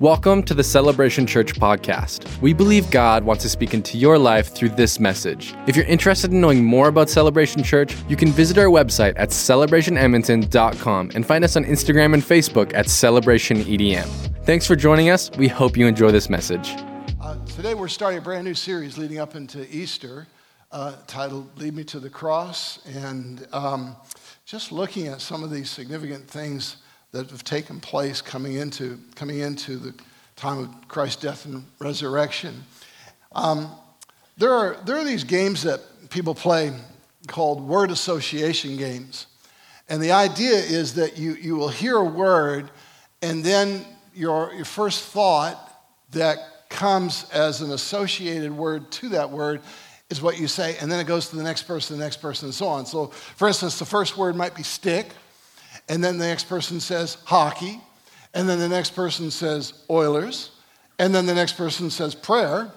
Welcome 0.00 0.42
to 0.44 0.54
the 0.54 0.64
Celebration 0.64 1.24
Church 1.24 1.54
podcast. 1.54 2.40
We 2.42 2.52
believe 2.52 2.90
God 2.90 3.22
wants 3.22 3.44
to 3.44 3.48
speak 3.48 3.74
into 3.74 3.96
your 3.96 4.18
life 4.18 4.52
through 4.52 4.70
this 4.70 4.98
message. 4.98 5.54
If 5.68 5.76
you're 5.76 5.84
interested 5.84 6.32
in 6.32 6.40
knowing 6.40 6.64
more 6.64 6.88
about 6.88 7.08
Celebration 7.08 7.62
Church, 7.62 7.96
you 8.08 8.16
can 8.16 8.30
visit 8.30 8.58
our 8.58 8.66
website 8.66 9.12
at 9.14 9.28
celebrationedmonton.com 9.28 11.12
and 11.14 11.24
find 11.24 11.44
us 11.44 11.54
on 11.56 11.64
Instagram 11.64 12.12
and 12.12 12.24
Facebook 12.24 12.74
at 12.74 12.86
celebrationedm. 12.86 14.44
Thanks 14.44 14.66
for 14.66 14.74
joining 14.74 15.10
us. 15.10 15.30
We 15.38 15.46
hope 15.46 15.76
you 15.76 15.86
enjoy 15.86 16.10
this 16.10 16.28
message. 16.28 16.74
Uh, 17.20 17.36
today 17.46 17.74
we're 17.74 17.86
starting 17.86 18.18
a 18.18 18.22
brand 18.22 18.44
new 18.44 18.54
series 18.54 18.98
leading 18.98 19.20
up 19.20 19.36
into 19.36 19.64
Easter 19.72 20.26
uh, 20.72 20.96
titled 21.06 21.56
Lead 21.56 21.72
Me 21.72 21.84
to 21.84 22.00
the 22.00 22.10
Cross 22.10 22.84
and 22.84 23.46
um, 23.52 23.94
just 24.44 24.72
looking 24.72 25.06
at 25.06 25.20
some 25.20 25.44
of 25.44 25.52
these 25.52 25.70
significant 25.70 26.28
things 26.28 26.78
that 27.14 27.30
have 27.30 27.44
taken 27.44 27.78
place 27.78 28.20
coming 28.20 28.54
into, 28.54 28.98
coming 29.14 29.38
into 29.38 29.76
the 29.76 29.94
time 30.34 30.58
of 30.58 30.88
Christ's 30.88 31.22
death 31.22 31.44
and 31.44 31.64
resurrection. 31.78 32.64
Um, 33.32 33.70
there, 34.36 34.52
are, 34.52 34.76
there 34.84 34.96
are 34.96 35.04
these 35.04 35.22
games 35.22 35.62
that 35.62 35.80
people 36.10 36.34
play 36.34 36.72
called 37.28 37.62
word 37.62 37.92
association 37.92 38.76
games. 38.76 39.28
And 39.88 40.02
the 40.02 40.10
idea 40.10 40.56
is 40.56 40.94
that 40.94 41.16
you, 41.16 41.34
you 41.34 41.54
will 41.54 41.68
hear 41.68 41.98
a 41.98 42.04
word, 42.04 42.68
and 43.22 43.44
then 43.44 43.84
your, 44.12 44.52
your 44.52 44.64
first 44.64 45.04
thought 45.04 45.72
that 46.10 46.38
comes 46.68 47.30
as 47.30 47.60
an 47.60 47.70
associated 47.70 48.50
word 48.50 48.90
to 48.90 49.10
that 49.10 49.30
word 49.30 49.60
is 50.10 50.20
what 50.20 50.40
you 50.40 50.48
say, 50.48 50.76
and 50.80 50.90
then 50.90 50.98
it 50.98 51.06
goes 51.06 51.28
to 51.28 51.36
the 51.36 51.44
next 51.44 51.62
person, 51.62 51.96
the 51.96 52.02
next 52.02 52.16
person, 52.16 52.46
and 52.46 52.54
so 52.54 52.66
on. 52.66 52.86
So, 52.86 53.06
for 53.06 53.46
instance, 53.46 53.78
the 53.78 53.84
first 53.84 54.16
word 54.16 54.34
might 54.34 54.56
be 54.56 54.64
stick, 54.64 55.12
and 55.88 56.02
then 56.02 56.18
the 56.18 56.26
next 56.26 56.48
person 56.48 56.80
says 56.80 57.18
hockey. 57.24 57.80
And 58.32 58.48
then 58.48 58.58
the 58.58 58.68
next 58.68 58.94
person 58.96 59.30
says 59.30 59.74
Oilers. 59.88 60.50
And 60.98 61.14
then 61.14 61.26
the 61.26 61.34
next 61.34 61.56
person 61.56 61.90
says 61.90 62.14
prayer. 62.14 62.70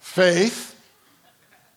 Faith, 0.00 0.80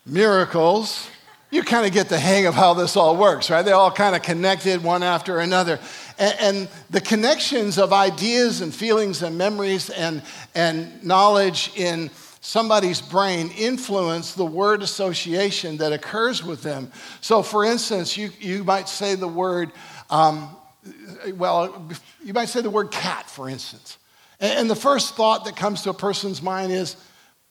miracles. 0.05 1.07
You 1.51 1.63
kind 1.63 1.85
of 1.85 1.91
get 1.91 2.07
the 2.07 2.19
hang 2.19 2.45
of 2.45 2.53
how 2.53 2.73
this 2.73 2.95
all 2.95 3.17
works, 3.17 3.49
right? 3.49 3.63
They're 3.63 3.75
all 3.75 3.91
kind 3.91 4.15
of 4.15 4.21
connected 4.21 4.83
one 4.83 5.03
after 5.03 5.39
another. 5.39 5.79
And, 6.17 6.35
and, 6.39 6.69
the 6.89 7.01
connections 7.01 7.77
of 7.77 7.91
ideas 7.91 8.61
and 8.61 8.73
feelings 8.73 9.23
and 9.23 9.37
memories 9.37 9.89
and, 9.89 10.21
and 10.53 11.03
knowledge 11.03 11.71
in 11.75 12.09
somebody's 12.41 13.01
brain 13.01 13.51
influence 13.57 14.33
the 14.33 14.45
word 14.45 14.81
association 14.81 15.77
that 15.77 15.91
occurs 15.91 16.43
with 16.43 16.63
them. 16.63 16.91
So, 17.21 17.43
for 17.43 17.65
instance, 17.65 18.17
you, 18.17 18.29
you 18.39 18.63
might 18.63 18.87
say 18.87 19.15
the 19.15 19.27
word, 19.27 19.71
um, 20.09 20.55
well, 21.35 21.89
you 22.23 22.33
might 22.33 22.49
say 22.49 22.61
the 22.61 22.69
word 22.69 22.91
cat, 22.91 23.29
for 23.29 23.49
instance. 23.49 23.97
And, 24.39 24.59
and 24.59 24.69
the 24.69 24.75
first 24.75 25.15
thought 25.15 25.45
that 25.45 25.55
comes 25.55 25.81
to 25.83 25.89
a 25.89 25.93
person's 25.93 26.41
mind 26.41 26.71
is, 26.71 26.95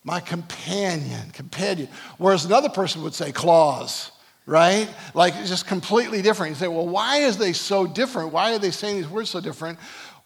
my 0.04 0.20
companion, 0.20 1.30
companion. 1.32 1.88
Whereas 2.16 2.46
another 2.46 2.70
person 2.70 3.02
would 3.02 3.14
say 3.14 3.30
claws, 3.30 4.10
right? 4.46 4.88
Like 5.12 5.34
it's 5.36 5.50
just 5.50 5.66
completely 5.66 6.22
different. 6.22 6.50
You 6.50 6.56
say, 6.56 6.68
well, 6.68 6.88
why 6.88 7.18
is 7.18 7.36
they 7.36 7.52
so 7.52 7.86
different? 7.86 8.32
Why 8.32 8.54
are 8.54 8.58
they 8.58 8.70
saying 8.70 8.96
these 8.96 9.08
words 9.08 9.28
so 9.28 9.40
different? 9.40 9.78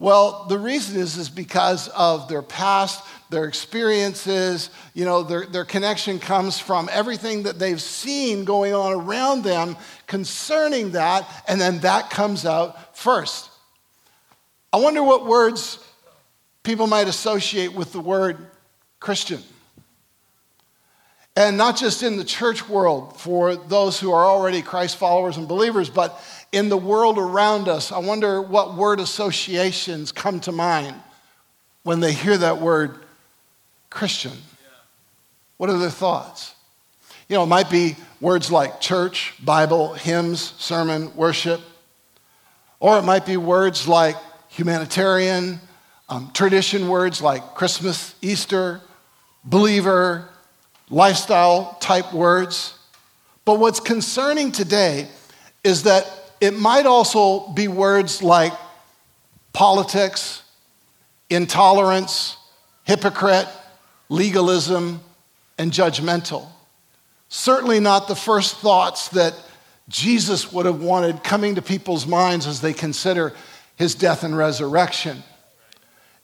Well, 0.03 0.47
the 0.49 0.59
reason 0.59 1.01
is, 1.01 1.17
is 1.17 1.29
because 1.29 1.87
of 1.91 2.27
their 2.27 2.43
past, 2.43 3.05
their 3.31 3.45
experiences, 3.45 4.71
you 4.95 5.05
know, 5.05 5.23
their, 5.23 5.47
their 5.47 5.65
connection 5.65 6.19
comes 6.19 6.59
from 6.59 6.89
everything 6.91 7.45
that 7.45 7.61
they've 7.61 7.81
seen 7.81 8.45
going 8.45 8.75
on 8.75 8.95
around 8.95 9.45
them 9.45 9.77
concerning 10.09 10.91
that, 10.91 11.45
and 11.47 11.61
then 11.61 11.79
that 11.83 12.11
comes 12.11 12.45
out 12.45 12.99
first. 12.99 13.49
I 14.73 14.79
wonder 14.79 15.05
what 15.05 15.25
words 15.25 15.79
people 16.65 16.89
might 16.89 17.07
associate 17.07 17.73
with 17.73 17.93
the 17.93 18.01
word 18.01 18.45
Christian. 18.99 19.41
And 21.37 21.57
not 21.57 21.77
just 21.77 22.03
in 22.03 22.17
the 22.17 22.25
church 22.25 22.69
world 22.69 23.21
for 23.21 23.55
those 23.55 24.01
who 24.01 24.11
are 24.11 24.25
already 24.25 24.63
Christ 24.63 24.97
followers 24.97 25.37
and 25.37 25.47
believers, 25.47 25.89
but 25.89 26.21
in 26.53 26.69
the 26.69 26.77
world 26.77 27.19
around 27.19 27.67
us. 27.67 27.91
I 27.91 27.99
wonder 27.99 28.41
what 28.41 28.75
word 28.75 29.01
associations 29.01 30.13
come 30.13 30.39
to 30.41 30.53
mind 30.53 30.95
when 31.83 32.01
they 32.01 32.13
hear 32.13 32.37
that 32.37 32.59
word 32.59 32.99
Christian. 33.91 34.33
What 35.57 35.71
are 35.71 35.79
their 35.79 35.91
thoughts? 35.91 36.55
You 37.29 37.37
know, 37.37 37.45
it 37.45 37.47
might 37.47 37.71
be 37.71 37.97
words 38.21 38.53
like 38.53 38.81
church, 38.81 39.35
Bible, 39.43 39.95
hymns, 39.95 40.55
sermon, 40.59 41.15
worship. 41.17 41.61
Or 42.79 42.99
it 42.99 43.03
might 43.03 43.25
be 43.25 43.37
words 43.37 43.89
like 43.89 44.17
humanitarian, 44.49 45.61
um, 46.09 46.31
tradition 46.35 46.89
words 46.89 47.23
like 47.23 47.55
Christmas, 47.55 48.15
Easter, 48.21 48.81
believer, 49.45 50.29
lifestyle 50.91 51.79
type 51.81 52.13
words. 52.13 52.75
But 53.45 53.59
what's 53.59 53.81
concerning 53.81 54.53
today 54.53 55.09
is 55.65 55.85
that 55.85 56.22
it 56.43 56.59
might 56.59 56.87
also 56.87 57.47
be 57.51 57.69
words 57.69 58.21
like 58.21 58.53
politics, 59.53 60.43
intolerance, 61.31 62.37
hypocrite, 62.83 63.47
legalism, 64.09 65.01
and 65.57 65.71
judgmental. 65.71 66.49
Certainly 67.29 67.79
not 67.79 68.09
the 68.09 68.17
first 68.17 68.57
thoughts 68.57 69.09
that 69.11 69.35
Jesus 69.89 70.53
would 70.53 70.67
have 70.67 70.83
wanted 70.83 71.23
coming 71.23 71.55
to 71.55 71.63
people's 71.63 72.09
minds 72.09 72.49
as 72.49 72.61
they 72.61 72.73
consider 72.73 73.33
his 73.77 73.95
death 73.95 74.25
and 74.25 74.37
resurrection. 74.37 75.23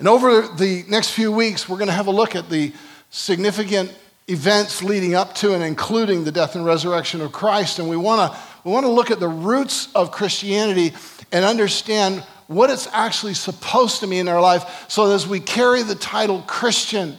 And 0.01 0.09
over 0.09 0.49
the 0.49 0.85
next 0.89 1.11
few 1.11 1.31
weeks, 1.31 1.69
we're 1.69 1.79
going 1.79 1.87
to 1.87 1.95
have 1.95 2.09
a 2.09 2.11
look 2.11 2.35
at 2.35 2.51
the 2.51 2.73
significant 3.11 3.97
events 4.27 4.83
leading 4.83 5.15
up 5.15 5.37
to 5.37 5.55
and 5.55 5.63
including 5.63 6.25
the 6.25 6.33
death 6.33 6.57
and 6.57 6.65
resurrection 6.65 7.21
of 7.21 7.31
Christ. 7.31 7.79
And 7.79 7.89
we 7.89 7.97
want 7.97 8.33
to 8.33 8.39
we 8.69 8.75
want 8.75 8.85
to 8.85 8.93
look 8.93 9.11
at 9.11 9.19
the 9.19 9.29
roots 9.29 9.89
of 9.95 10.13
Christianity 10.13 10.93
and 11.33 11.43
understand 11.43 12.23
what 12.49 12.69
it's 12.69 12.87
actually 12.93 13.33
supposed 13.33 14.01
to 14.01 14.07
mean 14.07 14.21
in 14.21 14.29
our 14.29 14.43
life 14.43 14.85
so 14.89 15.09
that 15.09 15.15
as 15.15 15.27
we 15.27 15.41
carry 15.41 15.83
the 15.83 15.95
title 15.95 16.43
Christian, 16.47 17.17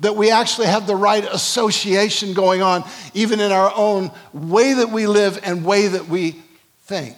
that 0.00 0.16
we 0.16 0.30
actually 0.30 0.66
have 0.66 0.86
the 0.86 0.94
right 0.94 1.24
association 1.24 2.34
going 2.34 2.60
on, 2.60 2.84
even 3.14 3.40
in 3.40 3.52
our 3.52 3.72
own 3.74 4.10
way 4.34 4.74
that 4.74 4.90
we 4.90 5.06
live 5.06 5.40
and 5.42 5.64
way 5.64 5.88
that 5.88 6.08
we 6.08 6.42
think. 6.82 7.16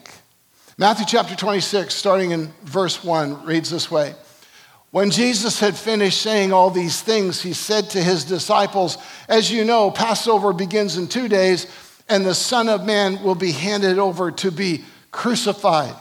Matthew 0.78 1.06
chapter 1.08 1.34
26, 1.34 1.92
starting 1.92 2.30
in 2.30 2.52
verse 2.62 3.02
1, 3.02 3.44
reads 3.44 3.70
this 3.70 3.90
way 3.90 4.14
when 4.94 5.10
Jesus 5.10 5.58
had 5.58 5.74
finished 5.74 6.22
saying 6.22 6.52
all 6.52 6.70
these 6.70 7.00
things, 7.00 7.42
he 7.42 7.52
said 7.52 7.90
to 7.90 8.00
his 8.00 8.24
disciples, 8.24 8.96
As 9.28 9.50
you 9.50 9.64
know, 9.64 9.90
Passover 9.90 10.52
begins 10.52 10.96
in 10.96 11.08
two 11.08 11.26
days, 11.26 11.66
and 12.08 12.24
the 12.24 12.34
Son 12.34 12.68
of 12.68 12.84
Man 12.84 13.22
will 13.22 13.34
be 13.34 13.52
handed 13.52 13.98
over 13.98 14.30
to 14.30 14.50
be 14.50 14.84
crucified. 15.10 15.94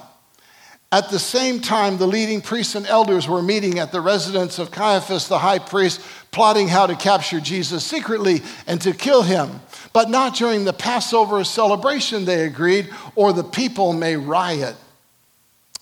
At 0.92 1.10
the 1.10 1.18
same 1.18 1.60
time, 1.60 1.98
the 1.98 2.06
leading 2.06 2.40
priests 2.40 2.76
and 2.76 2.86
elders 2.86 3.28
were 3.28 3.42
meeting 3.42 3.80
at 3.80 3.92
the 3.92 4.00
residence 4.00 4.60
of 4.60 4.70
Caiaphas 4.70 5.28
the 5.28 5.40
high 5.40 5.58
priest, 5.58 6.00
plotting 6.30 6.68
how 6.68 6.86
to 6.86 6.96
capture 6.96 7.40
Jesus 7.40 7.84
secretly 7.84 8.44
and 8.68 8.80
to 8.82 8.94
kill 8.94 9.24
him. 9.24 9.60
But 9.92 10.12
not 10.12 10.36
during 10.36 10.66
the 10.66 10.74
Passover 10.74 11.44
celebration, 11.44 12.26
they 12.26 12.46
agreed, 12.46 12.92
or 13.16 13.34
the 13.34 13.44
people 13.44 13.94
may 13.94 14.16
riot. 14.16 14.76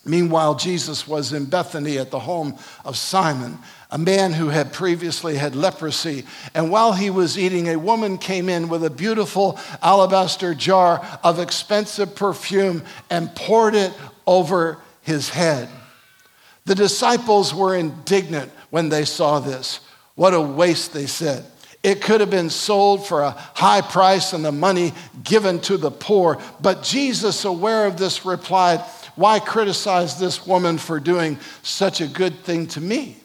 Meanwhile, 0.06 0.56
Jesus 0.56 1.08
was 1.08 1.34
in 1.34 1.46
Bethany 1.46 1.98
at 1.98 2.10
the 2.10 2.20
home 2.20 2.58
of 2.86 2.98
Simon, 2.98 3.60
a 3.92 3.98
man 3.98 4.32
who 4.32 4.48
had 4.48 4.72
previously 4.72 5.36
had 5.36 5.56
leprosy. 5.56 6.24
And 6.54 6.72
while 6.72 6.94
he 6.94 7.10
was 7.10 7.38
eating, 7.38 7.68
a 7.68 7.76
woman 7.76 8.18
came 8.18 8.48
in 8.48 8.70
with 8.70 8.86
a 8.86 8.90
beautiful 8.90 9.60
alabaster 9.82 10.56
jar 10.56 11.06
of 11.24 11.40
expensive 11.40 12.16
perfume 12.16 12.84
and 13.10 13.36
poured 13.36 13.76
it 13.76 13.94
over 14.26 14.78
his 15.02 15.30
head. 15.30 15.68
The 16.66 16.76
disciples 16.76 17.54
were 17.54 17.76
indignant 17.76 18.52
when 18.70 18.90
they 18.90 19.04
saw 19.04 19.40
this. 19.40 19.82
What 20.16 20.34
a 20.34 20.42
waste, 20.42 20.94
they 20.94 21.08
said. 21.08 21.46
It 21.84 22.02
could 22.02 22.22
have 22.22 22.30
been 22.30 22.52
sold 22.52 23.08
for 23.08 23.22
a 23.22 23.32
high 23.32 23.82
price 23.82 24.34
and 24.34 24.46
the 24.46 24.52
money 24.52 24.94
given 25.24 25.60
to 25.62 25.78
the 25.78 25.92
poor. 25.92 26.38
But 26.62 26.84
Jesus, 26.84 27.44
aware 27.44 27.88
of 27.88 27.98
this, 27.98 28.24
replied, 28.24 28.82
why 29.16 29.40
criticize 29.40 30.18
this 30.20 30.46
woman 30.46 30.78
for 30.78 31.00
doing 31.00 31.40
such 31.64 32.00
a 32.00 32.08
good 32.08 32.40
thing 32.44 32.68
to 32.68 32.82
me? 32.82 33.21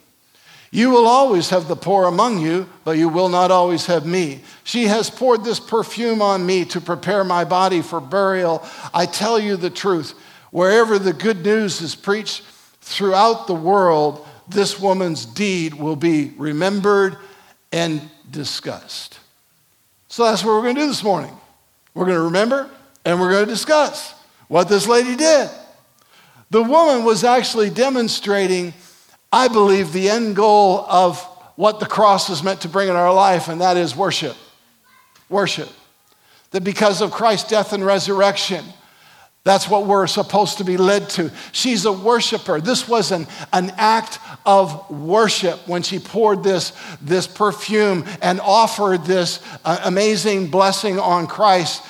You 0.70 0.90
will 0.90 1.06
always 1.06 1.50
have 1.50 1.68
the 1.68 1.76
poor 1.76 2.06
among 2.06 2.40
you, 2.40 2.68
but 2.84 2.98
you 2.98 3.08
will 3.08 3.28
not 3.28 3.50
always 3.50 3.86
have 3.86 4.04
me. 4.04 4.40
She 4.64 4.84
has 4.84 5.08
poured 5.08 5.44
this 5.44 5.60
perfume 5.60 6.20
on 6.20 6.44
me 6.44 6.64
to 6.66 6.80
prepare 6.80 7.24
my 7.24 7.44
body 7.44 7.82
for 7.82 8.00
burial. 8.00 8.66
I 8.92 9.06
tell 9.06 9.38
you 9.38 9.56
the 9.56 9.70
truth. 9.70 10.14
Wherever 10.50 10.98
the 10.98 11.12
good 11.12 11.44
news 11.44 11.80
is 11.80 11.94
preached 11.94 12.42
throughout 12.80 13.46
the 13.46 13.54
world, 13.54 14.26
this 14.48 14.78
woman's 14.78 15.24
deed 15.24 15.74
will 15.74 15.96
be 15.96 16.32
remembered 16.36 17.16
and 17.72 18.00
discussed. 18.30 19.18
So 20.08 20.24
that's 20.24 20.44
what 20.44 20.52
we're 20.52 20.62
going 20.62 20.76
to 20.76 20.80
do 20.82 20.86
this 20.86 21.04
morning. 21.04 21.34
We're 21.94 22.06
going 22.06 22.16
to 22.16 22.24
remember 22.24 22.70
and 23.04 23.20
we're 23.20 23.30
going 23.30 23.46
to 23.46 23.50
discuss 23.50 24.14
what 24.48 24.68
this 24.68 24.86
lady 24.86 25.16
did. 25.16 25.48
The 26.50 26.62
woman 26.62 27.04
was 27.04 27.24
actually 27.24 27.70
demonstrating, 27.70 28.72
I 29.32 29.48
believe, 29.48 29.92
the 29.92 30.08
end 30.08 30.36
goal 30.36 30.84
of 30.88 31.20
what 31.56 31.80
the 31.80 31.86
cross 31.86 32.30
is 32.30 32.42
meant 32.42 32.60
to 32.62 32.68
bring 32.68 32.88
in 32.88 32.96
our 32.96 33.12
life, 33.12 33.48
and 33.48 33.60
that 33.60 33.76
is 33.76 33.96
worship. 33.96 34.36
Worship. 35.28 35.68
That 36.52 36.62
because 36.62 37.00
of 37.00 37.10
Christ's 37.10 37.48
death 37.48 37.72
and 37.72 37.84
resurrection, 37.84 38.64
that's 39.46 39.68
what 39.68 39.86
we're 39.86 40.08
supposed 40.08 40.58
to 40.58 40.64
be 40.64 40.76
led 40.76 41.08
to. 41.10 41.30
She's 41.52 41.84
a 41.84 41.92
worshiper. 41.92 42.60
This 42.60 42.88
was 42.88 43.12
an, 43.12 43.28
an 43.52 43.72
act 43.76 44.18
of 44.44 44.90
worship 44.90 45.68
when 45.68 45.84
she 45.84 46.00
poured 46.00 46.42
this, 46.42 46.72
this 47.00 47.28
perfume 47.28 48.04
and 48.20 48.40
offered 48.40 49.04
this 49.04 49.40
uh, 49.64 49.78
amazing 49.84 50.50
blessing 50.50 50.98
on 50.98 51.28
Christ. 51.28 51.84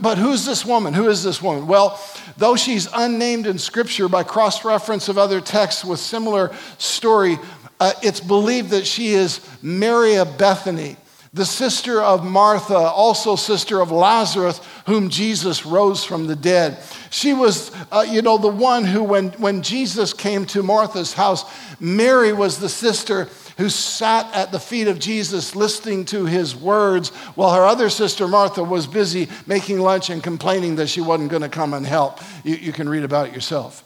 But 0.00 0.18
who's 0.18 0.44
this 0.44 0.64
woman? 0.64 0.92
Who 0.92 1.08
is 1.08 1.24
this 1.24 1.40
woman? 1.40 1.66
Well, 1.66 1.98
though 2.36 2.56
she's 2.56 2.86
unnamed 2.92 3.46
in 3.46 3.58
Scripture 3.58 4.08
by 4.08 4.24
cross 4.24 4.64
reference 4.64 5.08
of 5.08 5.16
other 5.16 5.40
texts 5.40 5.84
with 5.84 6.00
similar 6.00 6.54
story, 6.76 7.38
uh, 7.78 7.92
it's 8.02 8.20
believed 8.20 8.70
that 8.70 8.86
she 8.86 9.14
is 9.14 9.40
Mary 9.62 10.16
of 10.16 10.36
Bethany 10.36 10.96
the 11.32 11.44
sister 11.44 12.02
of 12.02 12.24
Martha, 12.24 12.76
also 12.76 13.36
sister 13.36 13.80
of 13.80 13.92
Lazarus, 13.92 14.60
whom 14.86 15.10
Jesus 15.10 15.64
rose 15.64 16.02
from 16.02 16.26
the 16.26 16.34
dead. 16.34 16.78
She 17.10 17.32
was, 17.32 17.70
uh, 17.92 18.04
you 18.08 18.20
know, 18.20 18.36
the 18.36 18.48
one 18.48 18.84
who, 18.84 19.04
when, 19.04 19.28
when 19.32 19.62
Jesus 19.62 20.12
came 20.12 20.44
to 20.46 20.62
Martha's 20.64 21.12
house, 21.12 21.44
Mary 21.78 22.32
was 22.32 22.58
the 22.58 22.68
sister 22.68 23.28
who 23.60 23.68
sat 23.68 24.34
at 24.34 24.52
the 24.52 24.58
feet 24.58 24.88
of 24.88 24.98
Jesus 24.98 25.54
listening 25.54 26.06
to 26.06 26.24
his 26.24 26.56
words 26.56 27.10
while 27.34 27.52
her 27.52 27.66
other 27.66 27.90
sister 27.90 28.26
Martha 28.26 28.64
was 28.64 28.86
busy 28.86 29.28
making 29.46 29.78
lunch 29.78 30.08
and 30.08 30.22
complaining 30.22 30.76
that 30.76 30.86
she 30.86 31.02
wasn't 31.02 31.28
going 31.28 31.42
to 31.42 31.48
come 31.50 31.74
and 31.74 31.84
help. 31.84 32.20
You, 32.42 32.54
you 32.54 32.72
can 32.72 32.88
read 32.88 33.04
about 33.04 33.28
it 33.28 33.34
yourself. 33.34 33.84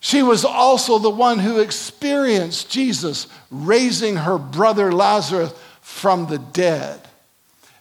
She 0.00 0.24
was 0.24 0.44
also 0.44 0.98
the 0.98 1.08
one 1.08 1.38
who 1.38 1.60
experienced 1.60 2.68
Jesus 2.68 3.28
raising 3.48 4.16
her 4.16 4.38
brother 4.38 4.90
Lazarus 4.90 5.54
from 5.82 6.26
the 6.26 6.38
dead. 6.38 7.00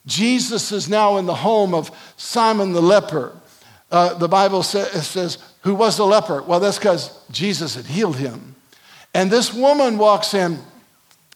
Jesus 0.06 0.72
is 0.72 0.88
now 0.88 1.18
in 1.18 1.26
the 1.26 1.34
home 1.34 1.74
of 1.74 1.90
Simon 2.18 2.74
the 2.74 2.84
leper. 2.84 3.36
Uh, 3.90 4.14
the 4.14 4.30
Bible 4.30 4.62
say, 4.62 4.84
says, 5.00 5.40
who 5.62 5.74
was 5.74 5.98
a 5.98 6.06
leper? 6.06 6.44
Well, 6.44 6.60
that's 6.60 6.78
because 6.78 7.20
Jesus 7.32 7.74
had 7.74 7.88
healed 7.88 8.18
him. 8.18 8.56
And 9.16 9.32
this 9.32 9.52
woman 9.52 9.98
walks 9.98 10.36
in 10.36 10.60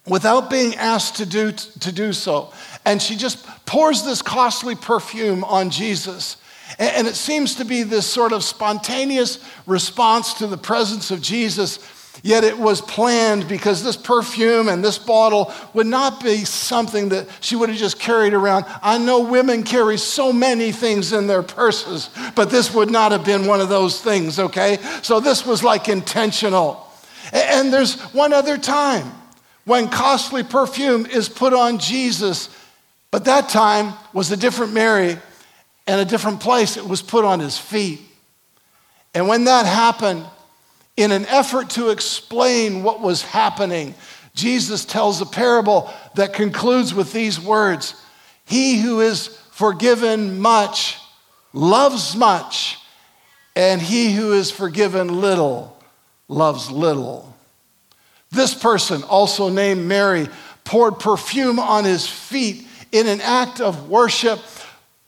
without 0.07 0.49
being 0.49 0.75
asked 0.75 1.17
to 1.17 1.25
do, 1.25 1.51
to 1.51 1.91
do 1.91 2.13
so. 2.13 2.51
And 2.85 3.01
she 3.01 3.15
just 3.15 3.45
pours 3.65 4.03
this 4.03 4.21
costly 4.21 4.75
perfume 4.75 5.43
on 5.43 5.69
Jesus. 5.69 6.37
And, 6.79 7.07
it 7.07 7.15
seems 7.15 7.55
to 7.55 7.65
be 7.65 7.83
this 7.83 8.07
sort 8.07 8.33
of 8.33 8.43
spontaneous 8.43 9.37
response 9.67 10.33
to 10.35 10.47
the 10.47 10.57
presence 10.57 11.11
of 11.11 11.21
Jesus 11.21 11.79
Yet 12.21 12.43
it 12.43 12.57
was 12.57 12.79
planned 12.79 13.47
because 13.47 13.83
this 13.83 13.97
perfume 13.97 14.69
and 14.69 14.83
this 14.83 14.99
bottle 14.99 15.51
would 15.73 15.87
not 15.87 16.23
be 16.23 16.45
something 16.45 17.09
that 17.09 17.27
she 17.41 17.55
would 17.55 17.69
have 17.69 17.77
just 17.77 17.99
carried 17.99 18.33
around. 18.33 18.65
I 18.83 18.99
know 18.99 19.21
women 19.21 19.63
carry 19.63 19.97
so 19.97 20.31
many 20.31 20.71
things 20.71 21.11
in 21.11 21.25
their 21.25 21.41
purses, 21.41 22.09
but 22.35 22.51
this 22.51 22.73
would 22.73 22.91
not 22.91 23.11
have 23.11 23.25
been 23.25 23.47
one 23.47 23.61
of 23.61 23.69
those 23.69 23.99
things, 23.99 24.37
okay? 24.37 24.77
So 25.01 25.19
this 25.19 25.45
was 25.45 25.63
like 25.63 25.89
intentional. 25.89 26.87
And 27.31 27.73
there's 27.73 27.99
one 28.13 28.31
other 28.31 28.57
time 28.57 29.11
when 29.65 29.87
costly 29.89 30.43
perfume 30.43 31.05
is 31.05 31.29
put 31.29 31.53
on 31.53 31.79
Jesus, 31.79 32.49
but 33.11 33.25
that 33.25 33.49
time 33.49 33.93
was 34.11 34.31
a 34.31 34.37
different 34.37 34.73
Mary 34.73 35.17
and 35.87 36.01
a 36.01 36.05
different 36.05 36.39
place. 36.39 36.77
It 36.77 36.85
was 36.85 37.01
put 37.01 37.25
on 37.25 37.39
his 37.39 37.57
feet. 37.57 38.01
And 39.13 39.27
when 39.27 39.45
that 39.45 39.65
happened, 39.65 40.25
in 40.97 41.11
an 41.11 41.25
effort 41.25 41.71
to 41.71 41.89
explain 41.89 42.83
what 42.83 43.01
was 43.01 43.21
happening, 43.21 43.95
Jesus 44.35 44.85
tells 44.85 45.21
a 45.21 45.25
parable 45.25 45.91
that 46.15 46.33
concludes 46.33 46.93
with 46.93 47.13
these 47.13 47.39
words 47.39 47.95
He 48.45 48.79
who 48.79 49.01
is 49.01 49.27
forgiven 49.51 50.39
much 50.39 50.97
loves 51.53 52.15
much, 52.15 52.79
and 53.55 53.81
he 53.81 54.13
who 54.13 54.33
is 54.33 54.51
forgiven 54.51 55.21
little 55.21 55.77
loves 56.27 56.71
little. 56.71 57.32
This 58.33 58.53
person, 58.53 59.03
also 59.03 59.49
named 59.49 59.85
Mary, 59.85 60.27
poured 60.63 60.99
perfume 60.99 61.59
on 61.59 61.85
his 61.85 62.07
feet 62.07 62.67
in 62.91 63.07
an 63.07 63.21
act 63.21 63.61
of 63.61 63.89
worship 63.89 64.39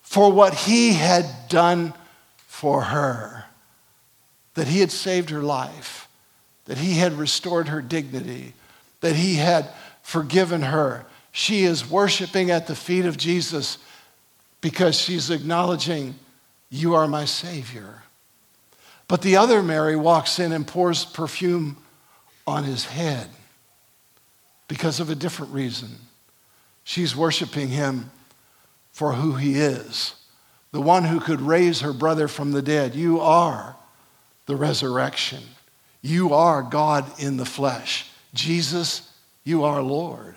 for 0.01 0.31
what 0.31 0.53
he 0.53 0.93
had 0.93 1.25
done 1.49 1.93
for 2.47 2.81
her 2.81 3.45
that 4.55 4.67
he 4.67 4.79
had 4.79 4.91
saved 4.91 5.29
her 5.29 5.41
life, 5.41 6.07
that 6.65 6.77
he 6.77 6.93
had 6.93 7.13
restored 7.13 7.67
her 7.67 7.81
dignity, 7.81 8.53
that 9.01 9.15
he 9.15 9.35
had 9.35 9.69
forgiven 10.01 10.63
her. 10.63 11.05
She 11.31 11.63
is 11.63 11.89
worshiping 11.89 12.49
at 12.49 12.65
the 12.65 12.75
feet 12.75 13.05
of 13.05 13.17
Jesus 13.17 13.77
because 14.61 14.95
she's 14.99 15.29
acknowledging, 15.29 16.15
You 16.69 16.95
are 16.95 17.07
my 17.07 17.25
Savior. 17.25 18.03
But 19.07 19.21
the 19.21 19.35
other 19.35 19.61
Mary 19.61 19.95
walks 19.95 20.39
in 20.39 20.51
and 20.51 20.65
pours 20.65 21.05
perfume 21.05 21.77
on 22.47 22.63
his 22.63 22.85
head 22.85 23.27
because 24.67 24.99
of 24.99 25.09
a 25.09 25.15
different 25.15 25.53
reason. 25.53 25.89
She's 26.83 27.15
worshiping 27.15 27.69
him 27.69 28.11
for 28.91 29.13
who 29.13 29.33
he 29.33 29.59
is, 29.59 30.13
the 30.71 30.81
one 30.81 31.03
who 31.03 31.19
could 31.19 31.41
raise 31.41 31.81
her 31.81 31.93
brother 31.93 32.27
from 32.27 32.51
the 32.51 32.61
dead. 32.61 32.95
You 32.95 33.19
are 33.19 33.75
the 34.45 34.55
resurrection. 34.55 35.41
You 36.01 36.33
are 36.33 36.61
God 36.61 37.05
in 37.19 37.37
the 37.37 37.45
flesh. 37.45 38.09
Jesus, 38.33 39.11
you 39.43 39.63
are 39.63 39.81
Lord. 39.81 40.35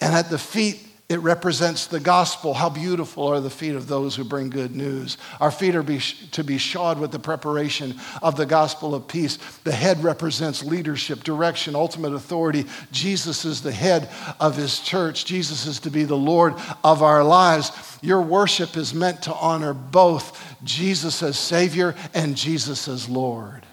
And 0.00 0.14
at 0.14 0.30
the 0.30 0.38
feet, 0.38 0.87
it 1.08 1.20
represents 1.20 1.86
the 1.86 2.00
gospel. 2.00 2.52
How 2.52 2.68
beautiful 2.68 3.28
are 3.28 3.40
the 3.40 3.48
feet 3.48 3.74
of 3.74 3.88
those 3.88 4.14
who 4.14 4.24
bring 4.24 4.50
good 4.50 4.76
news. 4.76 5.16
Our 5.40 5.50
feet 5.50 5.74
are 5.74 5.82
be, 5.82 6.00
to 6.32 6.44
be 6.44 6.58
shod 6.58 7.00
with 7.00 7.12
the 7.12 7.18
preparation 7.18 7.98
of 8.20 8.36
the 8.36 8.44
gospel 8.44 8.94
of 8.94 9.08
peace. 9.08 9.38
The 9.64 9.72
head 9.72 10.04
represents 10.04 10.62
leadership, 10.62 11.24
direction, 11.24 11.74
ultimate 11.74 12.12
authority. 12.12 12.66
Jesus 12.92 13.46
is 13.46 13.62
the 13.62 13.72
head 13.72 14.10
of 14.38 14.56
his 14.56 14.80
church. 14.80 15.24
Jesus 15.24 15.64
is 15.64 15.80
to 15.80 15.90
be 15.90 16.04
the 16.04 16.14
Lord 16.14 16.52
of 16.84 17.02
our 17.02 17.24
lives. 17.24 17.72
Your 18.02 18.20
worship 18.20 18.76
is 18.76 18.92
meant 18.92 19.22
to 19.22 19.34
honor 19.34 19.72
both 19.72 20.58
Jesus 20.62 21.22
as 21.22 21.38
Savior 21.38 21.94
and 22.12 22.36
Jesus 22.36 22.86
as 22.86 23.08
Lord. 23.08 23.64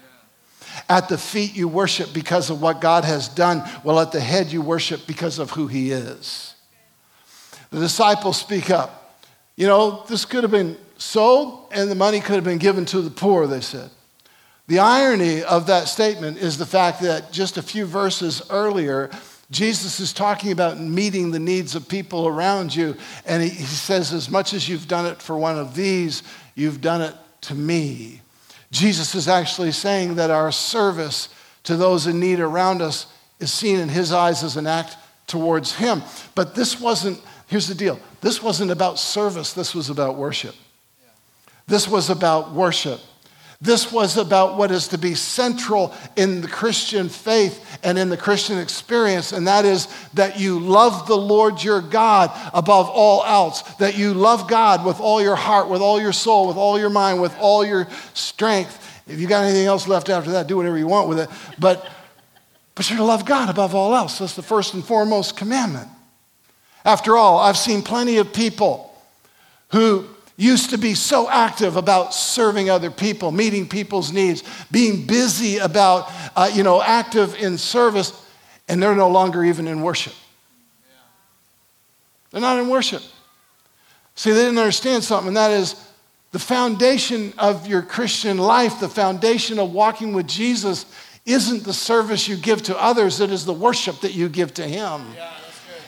At 0.88 1.10
the 1.10 1.18
feet, 1.18 1.54
you 1.54 1.68
worship 1.68 2.14
because 2.14 2.48
of 2.48 2.62
what 2.62 2.80
God 2.80 3.04
has 3.04 3.28
done, 3.28 3.60
while 3.82 4.00
at 4.00 4.12
the 4.12 4.20
head, 4.20 4.52
you 4.52 4.62
worship 4.62 5.06
because 5.06 5.38
of 5.38 5.50
who 5.50 5.66
He 5.66 5.90
is. 5.90 6.55
The 7.76 7.82
disciples 7.82 8.38
speak 8.38 8.70
up. 8.70 9.20
You 9.54 9.66
know, 9.66 10.02
this 10.08 10.24
could 10.24 10.44
have 10.44 10.50
been 10.50 10.78
sold 10.96 11.68
and 11.72 11.90
the 11.90 11.94
money 11.94 12.20
could 12.20 12.36
have 12.36 12.42
been 12.42 12.56
given 12.56 12.86
to 12.86 13.02
the 13.02 13.10
poor, 13.10 13.46
they 13.46 13.60
said. 13.60 13.90
The 14.66 14.78
irony 14.78 15.42
of 15.42 15.66
that 15.66 15.86
statement 15.86 16.38
is 16.38 16.56
the 16.56 16.64
fact 16.64 17.02
that 17.02 17.32
just 17.32 17.58
a 17.58 17.62
few 17.62 17.84
verses 17.84 18.40
earlier, 18.48 19.10
Jesus 19.50 20.00
is 20.00 20.14
talking 20.14 20.52
about 20.52 20.80
meeting 20.80 21.30
the 21.30 21.38
needs 21.38 21.74
of 21.74 21.86
people 21.86 22.26
around 22.26 22.74
you. 22.74 22.96
And 23.26 23.42
he, 23.42 23.50
he, 23.50 23.64
says, 23.64 24.10
As 24.10 24.30
much 24.30 24.54
as 24.54 24.66
you've 24.66 24.88
done 24.88 25.04
it 25.04 25.20
for 25.20 25.36
one 25.36 25.58
of 25.58 25.74
these, 25.74 26.22
you've 26.54 26.80
done 26.80 27.02
it 27.02 27.14
to 27.42 27.54
me. 27.54 28.22
Jesus 28.70 29.14
is 29.14 29.28
actually 29.28 29.72
saying 29.72 30.14
that 30.14 30.30
our 30.30 30.50
service 30.50 31.28
to 31.64 31.76
those 31.76 32.06
in 32.06 32.20
need 32.20 32.40
around 32.40 32.80
us 32.80 33.06
is 33.38 33.52
seen 33.52 33.78
in 33.78 33.90
his 33.90 34.12
eyes 34.12 34.42
as 34.42 34.56
an 34.56 34.66
act 34.66 34.96
towards 35.26 35.74
him. 35.74 36.00
But 36.34 36.54
this 36.54 36.80
wasn't 36.80 37.20
Here's 37.46 37.68
the 37.68 37.74
deal 37.74 38.00
this 38.20 38.42
wasn't 38.42 38.70
about 38.70 38.98
service, 38.98 39.52
this 39.52 39.74
was 39.74 39.90
about 39.90 40.16
worship. 40.16 40.54
This 41.68 41.88
was 41.88 42.10
about 42.10 42.52
worship. 42.52 43.00
This 43.60 43.90
was 43.90 44.18
about 44.18 44.58
what 44.58 44.70
is 44.70 44.88
to 44.88 44.98
be 44.98 45.14
central 45.14 45.94
in 46.14 46.42
the 46.42 46.48
Christian 46.48 47.08
faith 47.08 47.78
and 47.82 47.98
in 47.98 48.10
the 48.10 48.16
Christian 48.16 48.58
experience, 48.58 49.32
and 49.32 49.48
that 49.48 49.64
is 49.64 49.88
that 50.12 50.38
you 50.38 50.60
love 50.60 51.06
the 51.06 51.16
Lord 51.16 51.62
your 51.64 51.80
God 51.80 52.30
above 52.52 52.90
all 52.90 53.24
else, 53.24 53.62
that 53.76 53.96
you 53.96 54.12
love 54.12 54.46
God 54.46 54.84
with 54.84 55.00
all 55.00 55.22
your 55.22 55.36
heart, 55.36 55.68
with 55.68 55.80
all 55.80 55.98
your 56.00 56.12
soul, 56.12 56.48
with 56.48 56.58
all 56.58 56.78
your 56.78 56.90
mind, 56.90 57.22
with 57.22 57.34
all 57.38 57.64
your 57.64 57.88
strength. 58.12 59.02
If 59.06 59.18
you 59.18 59.26
got 59.26 59.44
anything 59.44 59.66
else 59.66 59.88
left 59.88 60.10
after 60.10 60.32
that, 60.32 60.48
do 60.48 60.58
whatever 60.58 60.76
you 60.76 60.86
want 60.86 61.08
with 61.08 61.20
it. 61.20 61.30
But, 61.58 61.88
but 62.74 62.90
you're 62.90 62.98
to 62.98 63.04
love 63.04 63.24
God 63.24 63.48
above 63.48 63.74
all 63.74 63.94
else. 63.94 64.18
That's 64.18 64.36
the 64.36 64.42
first 64.42 64.74
and 64.74 64.84
foremost 64.84 65.34
commandment. 65.34 65.88
After 66.86 67.16
all, 67.16 67.40
I've 67.40 67.58
seen 67.58 67.82
plenty 67.82 68.18
of 68.18 68.32
people 68.32 68.96
who 69.72 70.06
used 70.36 70.70
to 70.70 70.78
be 70.78 70.94
so 70.94 71.28
active 71.28 71.76
about 71.76 72.14
serving 72.14 72.70
other 72.70 72.92
people, 72.92 73.32
meeting 73.32 73.68
people's 73.68 74.12
needs, 74.12 74.44
being 74.70 75.04
busy 75.04 75.58
about, 75.58 76.12
uh, 76.36 76.48
you 76.54 76.62
know, 76.62 76.80
active 76.80 77.34
in 77.34 77.58
service, 77.58 78.12
and 78.68 78.80
they're 78.80 78.94
no 78.94 79.08
longer 79.08 79.44
even 79.44 79.66
in 79.66 79.82
worship. 79.82 80.12
They're 82.30 82.40
not 82.40 82.58
in 82.58 82.68
worship. 82.68 83.02
See, 84.14 84.30
they 84.30 84.42
didn't 84.42 84.58
understand 84.58 85.02
something, 85.02 85.28
and 85.28 85.36
that 85.36 85.50
is 85.50 85.74
The 86.32 86.38
foundation 86.38 87.32
of 87.38 87.66
your 87.66 87.80
Christian 87.80 88.36
life, 88.36 88.78
the 88.78 88.90
foundation 88.90 89.58
of 89.58 89.72
walking 89.72 90.12
with 90.12 90.26
Jesus, 90.26 90.84
isn't 91.24 91.64
the 91.64 91.72
service 91.72 92.28
you 92.28 92.36
give 92.36 92.62
to 92.64 92.76
others, 92.78 93.20
it 93.20 93.30
is 93.30 93.46
the 93.46 93.54
worship 93.54 94.00
that 94.00 94.12
you 94.12 94.28
give 94.28 94.52
to 94.54 94.64
Him. 94.64 95.02
Yeah, 95.16 95.32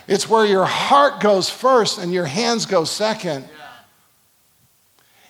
it's 0.08 0.28
where 0.28 0.46
your 0.46 0.64
heart 0.64 1.20
goes 1.20 1.50
first 1.50 1.98
and 1.98 2.12
your 2.12 2.24
hands 2.24 2.66
go 2.66 2.84
second. 2.84 3.46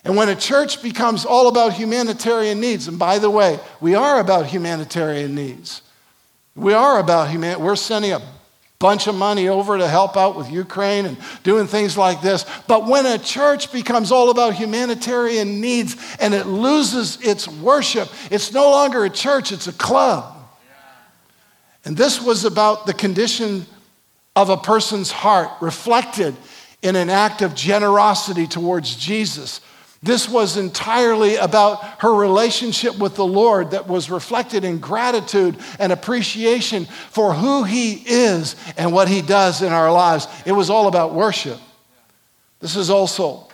And 0.05 0.17
when 0.17 0.29
a 0.29 0.37
church 0.37 0.81
becomes 0.81 1.25
all 1.25 1.49
about 1.49 1.73
humanitarian 1.73 2.61
needs, 2.61 2.87
and 2.89 2.99
by 2.99 3.19
the 3.19 3.29
way, 3.29 3.59
we 3.81 3.97
are 3.97 4.21
about 4.21 4.47
humanitarian 4.47 5.35
needs. 5.35 5.83
We 6.55 6.73
are 6.73 7.01
about 7.01 7.29
humanity. 7.29 7.61
We're 7.61 7.77
sending 7.77 8.13
a 8.13 8.23
bunch 8.79 9.09
of 9.09 9.17
money 9.17 9.49
over 9.49 9.77
to 9.77 9.89
help 9.89 10.17
out 10.17 10.37
with 10.37 10.51
Ukraine 10.51 11.05
and 11.07 11.17
doing 11.43 11.67
things 11.67 11.99
like 11.99 12.21
this. 12.21 12.47
But 12.69 12.87
when 12.87 13.05
a 13.05 13.19
church 13.19 13.73
becomes 13.73 14.13
all 14.13 14.31
about 14.31 14.55
humanitarian 14.55 15.61
needs 15.61 15.97
and 16.21 16.33
it 16.33 16.47
loses 16.47 17.21
its 17.21 17.49
worship, 17.49 18.09
it's 18.31 18.53
no 18.53 18.71
longer 18.71 19.05
a 19.05 19.11
church, 19.11 19.51
it's 19.51 19.67
a 19.67 19.73
club. 19.73 20.37
And 21.85 21.97
this 21.97 22.23
was 22.23 22.45
about 22.45 22.87
the 22.87 22.95
condition 22.95 23.67
of 24.39 24.49
a 24.51 24.57
person's 24.57 25.11
heart 25.11 25.51
reflected 25.61 26.37
in 26.83 26.97
an 26.97 27.11
act 27.11 27.43
of 27.43 27.55
generosity 27.55 28.47
towards 28.47 28.95
Jesus 28.97 29.61
this 30.03 30.29
was 30.29 30.57
entirely 30.57 31.37
about 31.37 31.83
her 32.03 32.15
relationship 32.15 32.97
with 32.99 33.17
the 33.17 33.27
Lord 33.27 33.73
that 33.73 33.89
was 33.89 34.11
reflected 34.11 34.65
in 34.65 34.79
gratitude 34.79 35.57
and 35.81 35.91
appreciation 35.91 36.85
for 36.85 37.35
who 37.35 37.65
He 37.65 37.95
is 37.95 38.55
and 38.77 38.93
what 38.93 39.09
He 39.09 39.23
does 39.23 39.61
in 39.61 39.73
our 39.73 39.91
lives. 39.91 40.29
It 40.47 40.53
was 40.53 40.71
all 40.71 40.87
about 40.87 41.15
worship. 41.15 41.59
This 42.61 42.77
is 42.77 42.91
also 42.91 43.49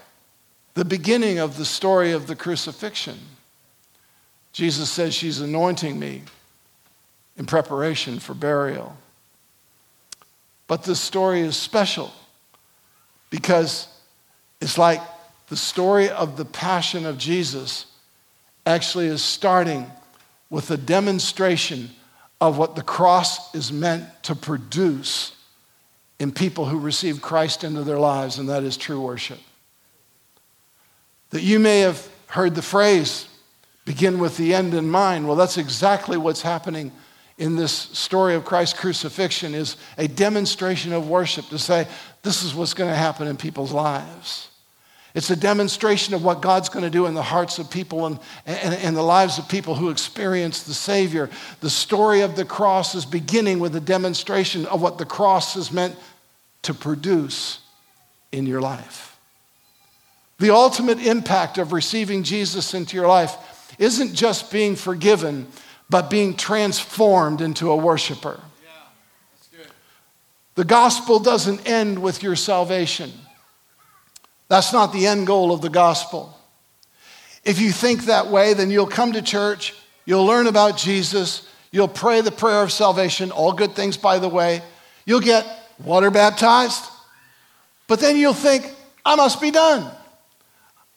the 0.74 0.84
beginning 0.84 1.38
of 1.38 1.56
the 1.56 1.64
story 1.64 2.12
of 2.12 2.26
the 2.26 2.36
crucifixion. 2.36 3.18
Jesus 4.52 4.90
says, 4.90 5.14
She's 5.14 5.40
anointing 5.40 5.98
me 5.98 6.22
in 7.38 7.46
preparation 7.46 8.18
for 8.18 8.34
burial. 8.34 8.96
But 10.66 10.84
this 10.84 11.00
story 11.00 11.40
is 11.40 11.56
special 11.56 12.12
because 13.30 13.88
it's 14.60 14.78
like 14.78 15.00
the 15.48 15.56
story 15.56 16.08
of 16.08 16.36
the 16.36 16.44
passion 16.44 17.04
of 17.04 17.18
Jesus 17.18 17.86
actually 18.66 19.06
is 19.06 19.22
starting 19.22 19.90
with 20.48 20.70
a 20.70 20.76
demonstration 20.76 21.90
of 22.40 22.58
what 22.58 22.76
the 22.76 22.82
cross 22.82 23.54
is 23.54 23.72
meant 23.72 24.04
to 24.22 24.34
produce 24.34 25.32
in 26.18 26.32
people 26.32 26.66
who 26.66 26.78
receive 26.78 27.20
Christ 27.20 27.64
into 27.64 27.82
their 27.82 27.98
lives, 27.98 28.38
and 28.38 28.48
that 28.48 28.62
is 28.62 28.76
true 28.76 29.00
worship. 29.00 29.40
That 31.30 31.42
you 31.42 31.58
may 31.58 31.80
have 31.80 32.08
heard 32.28 32.54
the 32.54 32.62
phrase, 32.62 33.28
begin 33.84 34.18
with 34.18 34.36
the 34.36 34.54
end 34.54 34.74
in 34.74 34.88
mind. 34.88 35.26
Well, 35.26 35.36
that's 35.36 35.58
exactly 35.58 36.16
what's 36.16 36.42
happening 36.42 36.92
in 37.38 37.56
this 37.56 37.72
story 37.72 38.34
of 38.34 38.44
Christ's 38.44 38.78
crucifixion 38.78 39.54
is 39.54 39.76
a 39.98 40.06
demonstration 40.06 40.92
of 40.92 41.08
worship 41.08 41.46
to 41.46 41.58
say, 41.58 41.86
this 42.22 42.42
is 42.42 42.54
what's 42.54 42.74
going 42.74 42.90
to 42.90 42.96
happen 42.96 43.26
in 43.26 43.36
people's 43.36 43.72
lives. 43.72 44.50
It's 45.14 45.30
a 45.30 45.36
demonstration 45.36 46.14
of 46.14 46.24
what 46.24 46.42
God's 46.42 46.68
going 46.68 46.84
to 46.84 46.90
do 46.90 47.06
in 47.06 47.14
the 47.14 47.22
hearts 47.22 47.58
of 47.60 47.70
people 47.70 48.06
and, 48.06 48.18
and, 48.46 48.74
and, 48.74 48.96
the 48.96 49.02
lives 49.02 49.38
of 49.38 49.48
people 49.48 49.76
who 49.76 49.90
experience 49.90 50.64
the 50.64 50.74
Savior. 50.74 51.30
The 51.60 51.70
story 51.70 52.22
of 52.22 52.34
the 52.34 52.44
cross 52.44 52.96
is 52.96 53.04
beginning 53.04 53.60
with 53.60 53.76
a 53.76 53.80
demonstration 53.80 54.66
of 54.66 54.82
what 54.82 54.98
the 54.98 55.04
cross 55.04 55.54
is 55.54 55.70
meant 55.70 55.94
to 56.62 56.74
produce 56.74 57.60
in 58.32 58.46
your 58.46 58.60
life. 58.60 59.16
The 60.40 60.50
ultimate 60.50 60.98
impact 60.98 61.58
of 61.58 61.72
receiving 61.72 62.24
Jesus 62.24 62.74
into 62.74 62.96
your 62.96 63.06
life 63.06 63.36
isn't 63.78 64.14
just 64.14 64.50
being 64.50 64.74
forgiven, 64.74 65.46
but 65.90 66.10
being 66.10 66.34
transformed 66.34 67.40
into 67.40 67.70
a 67.70 67.76
worshiper. 67.76 68.40
The 70.54 70.64
gospel 70.64 71.18
doesn't 71.18 71.66
end 71.68 72.00
with 72.00 72.22
your 72.22 72.36
salvation. 72.36 73.12
That's 74.48 74.72
not 74.72 74.92
the 74.92 75.06
end 75.06 75.26
goal 75.26 75.52
of 75.52 75.60
the 75.60 75.70
gospel. 75.70 76.38
If 77.44 77.60
you 77.60 77.72
think 77.72 78.04
that 78.04 78.28
way, 78.28 78.54
then 78.54 78.70
you'll 78.70 78.86
come 78.86 79.12
to 79.12 79.22
church, 79.22 79.74
you'll 80.04 80.24
learn 80.24 80.46
about 80.46 80.76
Jesus, 80.76 81.48
you'll 81.72 81.88
pray 81.88 82.20
the 82.20 82.32
prayer 82.32 82.62
of 82.62 82.72
salvation, 82.72 83.30
all 83.30 83.52
good 83.52 83.72
things, 83.72 83.96
by 83.96 84.18
the 84.18 84.28
way. 84.28 84.62
You'll 85.04 85.20
get 85.20 85.46
water 85.82 86.10
baptized, 86.10 86.84
but 87.88 88.00
then 88.00 88.16
you'll 88.16 88.32
think, 88.32 88.72
I 89.04 89.16
must 89.16 89.40
be 89.40 89.50
done. 89.50 89.90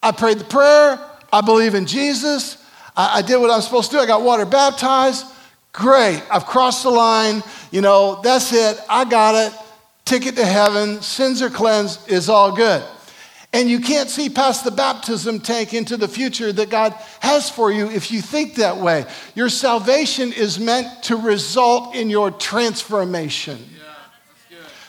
I 0.01 0.11
prayed 0.11 0.39
the 0.39 0.45
prayer, 0.45 0.99
I 1.33 1.41
believe 1.41 1.73
in 1.73 1.87
Jesus, 1.87 2.57
I, 2.97 3.19
I 3.19 3.21
did 3.21 3.37
what 3.37 3.49
I'm 3.51 3.61
supposed 3.61 3.91
to 3.91 3.97
do, 3.97 4.01
I 4.01 4.05
got 4.05 4.23
water 4.23 4.45
baptized. 4.45 5.25
Great, 5.71 6.23
I've 6.31 6.47
crossed 6.47 6.83
the 6.83 6.89
line, 6.89 7.43
you 7.71 7.81
know, 7.81 8.19
that's 8.23 8.51
it, 8.51 8.79
I 8.89 9.05
got 9.05 9.35
it, 9.35 9.53
ticket 10.05 10.35
to 10.37 10.45
heaven, 10.45 11.01
sins 11.03 11.41
are 11.43 11.51
cleansed, 11.51 12.09
is 12.09 12.29
all 12.29 12.55
good. 12.55 12.83
And 13.53 13.69
you 13.69 13.79
can't 13.79 14.09
see 14.09 14.29
past 14.29 14.63
the 14.63 14.71
baptism 14.71 15.39
tank 15.39 15.73
into 15.73 15.95
the 15.95 16.07
future 16.07 16.51
that 16.51 16.69
God 16.69 16.93
has 17.21 17.49
for 17.49 17.71
you 17.71 17.89
if 17.89 18.11
you 18.11 18.21
think 18.21 18.55
that 18.55 18.77
way. 18.77 19.05
Your 19.35 19.49
salvation 19.49 20.33
is 20.33 20.59
meant 20.59 21.03
to 21.03 21.15
result 21.15 21.95
in 21.95 22.09
your 22.09 22.31
transformation. 22.31 23.57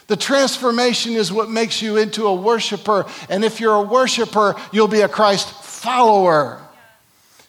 the 0.09 0.17
transformation 0.17 1.13
is 1.13 1.31
what 1.31 1.51
makes 1.51 1.83
you 1.83 1.99
into 1.99 2.27
a 2.27 2.35
worshiper. 2.35 3.07
And 3.29 3.45
if 3.45 3.61
you're 3.61 3.77
a 3.77 3.83
worshiper, 3.83 4.57
you'll 4.73 4.89
be 4.89 5.03
a 5.03 5.09
Christ 5.09 5.51
follower. 5.63 6.61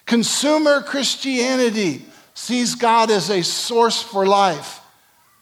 Consumer 0.09 0.81
Christianity 0.81 2.03
sees 2.33 2.73
God 2.73 3.11
as 3.11 3.29
a 3.29 3.43
source 3.43 4.01
for 4.01 4.25
life. 4.25 4.81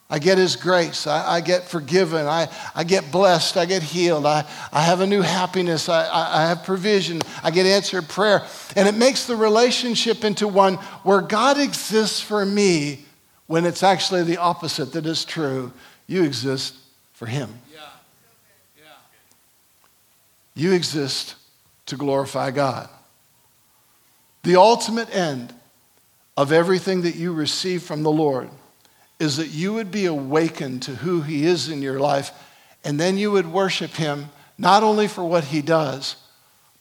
I 0.10 0.20
get 0.20 0.38
His 0.38 0.58
grace. 0.58 1.08
I, 1.08 1.36
I, 1.36 1.40
get 1.40 1.70
forgiven. 1.70 2.28
I, 2.28 2.50
I 2.76 2.84
get 2.84 3.10
blessed. 3.10 3.56
I 3.56 3.66
get 3.66 3.82
healed. 3.82 4.26
I, 4.26 4.44
I 4.74 4.82
have 4.82 5.00
a 5.00 5.08
new 5.08 5.22
happiness. 5.22 5.88
I, 5.88 6.06
I, 6.06 6.44
I 6.44 6.50
have 6.50 6.66
provision. 6.66 7.22
I 7.44 7.52
get 7.52 7.66
answered 7.66 8.10
prayer. 8.10 8.46
And 8.76 8.90
it 8.90 8.96
makes 8.96 9.26
the 9.26 9.38
relationship 9.38 10.26
into 10.26 10.50
one 10.50 10.74
where 11.04 11.22
God 11.22 11.58
exists 11.58 12.20
for 12.20 12.46
me 12.46 13.06
when 13.46 13.66
it's 13.66 13.84
actually 13.84 14.24
the 14.24 14.36
opposite 14.36 14.92
that 14.92 15.06
is 15.06 15.24
true. 15.24 15.72
You 16.08 16.24
exist 16.24 16.76
for 17.14 17.26
Him. 17.26 17.58
Yeah. 17.74 17.80
Yeah. 18.78 18.84
You 20.56 20.74
exist 20.74 21.36
to 21.86 21.96
glorify 21.96 22.52
God. 22.52 22.90
The 24.48 24.56
ultimate 24.56 25.14
end 25.14 25.54
of 26.38 26.54
everything 26.54 27.02
that 27.02 27.16
you 27.16 27.34
receive 27.34 27.84
from 27.84 28.04
the 28.04 28.10
Lord 28.10 28.50
is 29.20 29.36
that 29.36 29.50
you 29.50 29.74
would 29.74 29.92
be 29.92 30.06
awakened 30.06 30.84
to 30.84 30.96
who 30.96 31.20
He 31.20 31.46
is 31.46 31.68
in 31.68 31.82
your 31.82 32.00
life, 32.00 32.32
and 32.82 32.98
then 32.98 33.18
you 33.18 33.30
would 33.30 33.52
worship 33.52 33.92
Him 33.92 34.30
not 34.58 34.84
only 34.84 35.10
for 35.10 35.26
what 35.26 35.44
He 35.44 35.62
does, 35.62 36.16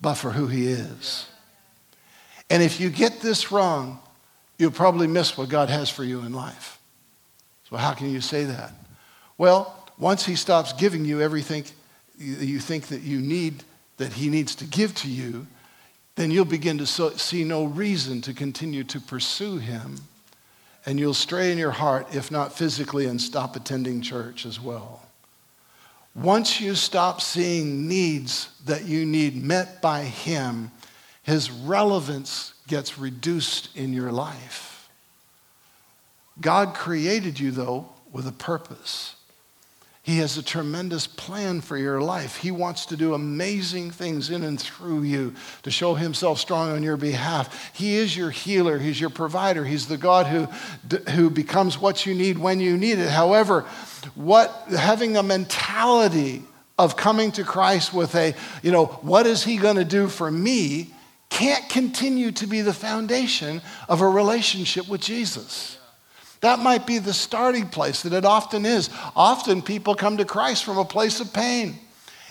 but 0.01 0.15
for 0.15 0.31
who 0.31 0.47
He 0.47 0.69
is. 0.69 1.27
And 2.49 2.63
if 2.63 2.79
you 2.79 2.89
get 2.89 3.19
this 3.21 3.51
wrong, 3.51 3.99
you'll 4.59 4.71
probably 4.71 5.09
miss 5.09 5.37
what 5.37 5.49
God 5.49 5.69
has 5.69 5.91
for 5.91 6.05
you 6.05 6.21
in 6.21 6.33
life. 6.33 6.79
So, 7.69 7.75
how 7.75 7.95
can 7.95 8.11
you 8.11 8.21
say 8.21 8.45
that? 8.45 8.75
Well, 9.39 9.91
once 9.99 10.25
He 10.25 10.37
stops 10.37 10.73
giving 10.73 11.05
you 11.05 11.21
everything 11.21 11.65
you 12.17 12.61
think 12.61 12.87
that 12.91 13.03
you 13.03 13.19
need, 13.19 13.65
that 13.97 14.13
He 14.13 14.29
needs 14.29 14.55
to 14.55 14.67
give 14.67 14.95
to 14.95 15.09
you, 15.09 15.49
then 16.17 16.31
you'll 16.31 16.45
begin 16.45 16.79
to 16.79 16.87
see 16.87 17.45
no 17.45 17.65
reason 17.65 18.21
to 18.23 18.35
continue 18.35 18.85
to 18.85 19.01
pursue 19.01 19.59
Him 19.59 20.01
and 20.87 21.01
you'll 21.01 21.15
stray 21.15 21.51
in 21.51 21.59
your 21.59 21.73
heart, 21.73 22.15
if 22.15 22.31
not 22.31 22.57
physically, 22.57 23.07
and 23.07 23.21
stop 23.21 23.57
attending 23.57 24.01
church 24.01 24.47
as 24.47 24.61
well. 24.61 25.03
Once 26.15 26.61
you 26.61 26.77
stop 26.77 27.21
seeing 27.21 27.89
needs 27.89 28.49
that 28.65 28.85
you 28.85 29.05
need 29.05 29.43
met 29.43 29.83
by 29.83 30.05
Him, 30.05 30.71
His 31.25 31.51
relevance 31.51 32.55
gets 32.69 32.99
reduced 32.99 33.77
in 33.77 33.93
your 33.93 34.13
life. 34.13 34.89
God 36.41 36.75
created 36.75 37.41
you, 37.41 37.51
though, 37.51 37.89
with 38.13 38.27
a 38.29 38.33
purpose. 38.33 39.16
He 40.07 40.19
has 40.19 40.39
a 40.39 40.43
tremendous 40.43 41.09
plan 41.09 41.61
for 41.61 41.77
your 41.77 42.01
life. 42.01 42.37
He 42.37 42.53
wants 42.53 42.87
to 42.87 42.97
do 42.97 43.15
amazing 43.15 43.91
things 43.91 44.31
in 44.31 44.45
and 44.45 44.59
through 44.59 45.03
you 45.03 45.35
to 45.65 45.71
show 45.73 45.95
himself 45.97 46.39
strong 46.39 46.71
on 46.71 46.85
your 46.85 46.97
behalf. 46.97 47.73
He 47.75 47.97
is 47.97 48.17
your 48.17 48.31
healer, 48.31 48.79
he's 48.79 49.01
your 49.01 49.11
provider, 49.11 49.65
he's 49.65 49.89
the 49.89 49.97
God 49.97 50.27
who, 50.27 50.45
who 51.11 51.29
becomes 51.29 51.81
what 51.81 52.07
you 52.07 52.15
need 52.15 52.39
when 52.39 52.61
you 52.61 52.77
need 52.77 53.01
it. 53.01 53.11
However, 53.11 53.63
what 54.15 54.53
having 54.71 55.17
a 55.17 55.25
mentality 55.25 56.45
of 56.79 56.97
coming 56.97 57.33
to 57.33 57.43
Christ 57.43 57.93
with 57.93 58.15
a, 58.15 58.33
you 58.63 58.71
know, 58.71 58.87
what 58.87 59.27
is 59.27 59.43
he 59.43 59.57
going 59.57 59.75
to 59.75 59.85
do 59.85 60.07
for 60.07 60.31
me 60.31 60.95
can't 61.31 61.69
continue 61.69 62.31
to 62.31 62.47
be 62.47 62.61
the 62.61 62.73
foundation 62.73 63.61
of 63.89 64.03
a 64.03 64.09
relationship 64.09 64.89
with 64.89 65.01
Jesus. 65.01 65.76
That 66.41 66.59
might 66.59 66.87
be 66.87 66.99
the 66.99 67.15
starting 67.15 67.69
place 67.69 68.03
that 68.03 68.13
it 68.13 68.25
often 68.25 68.67
is. 68.67 68.91
Often 69.15 69.63
people 69.63 69.95
come 69.95 70.19
to 70.19 70.25
Christ 70.25 70.65
from 70.65 70.79
a 70.79 70.85
place 70.85 71.21
of 71.21 71.33
pain. 71.33 71.79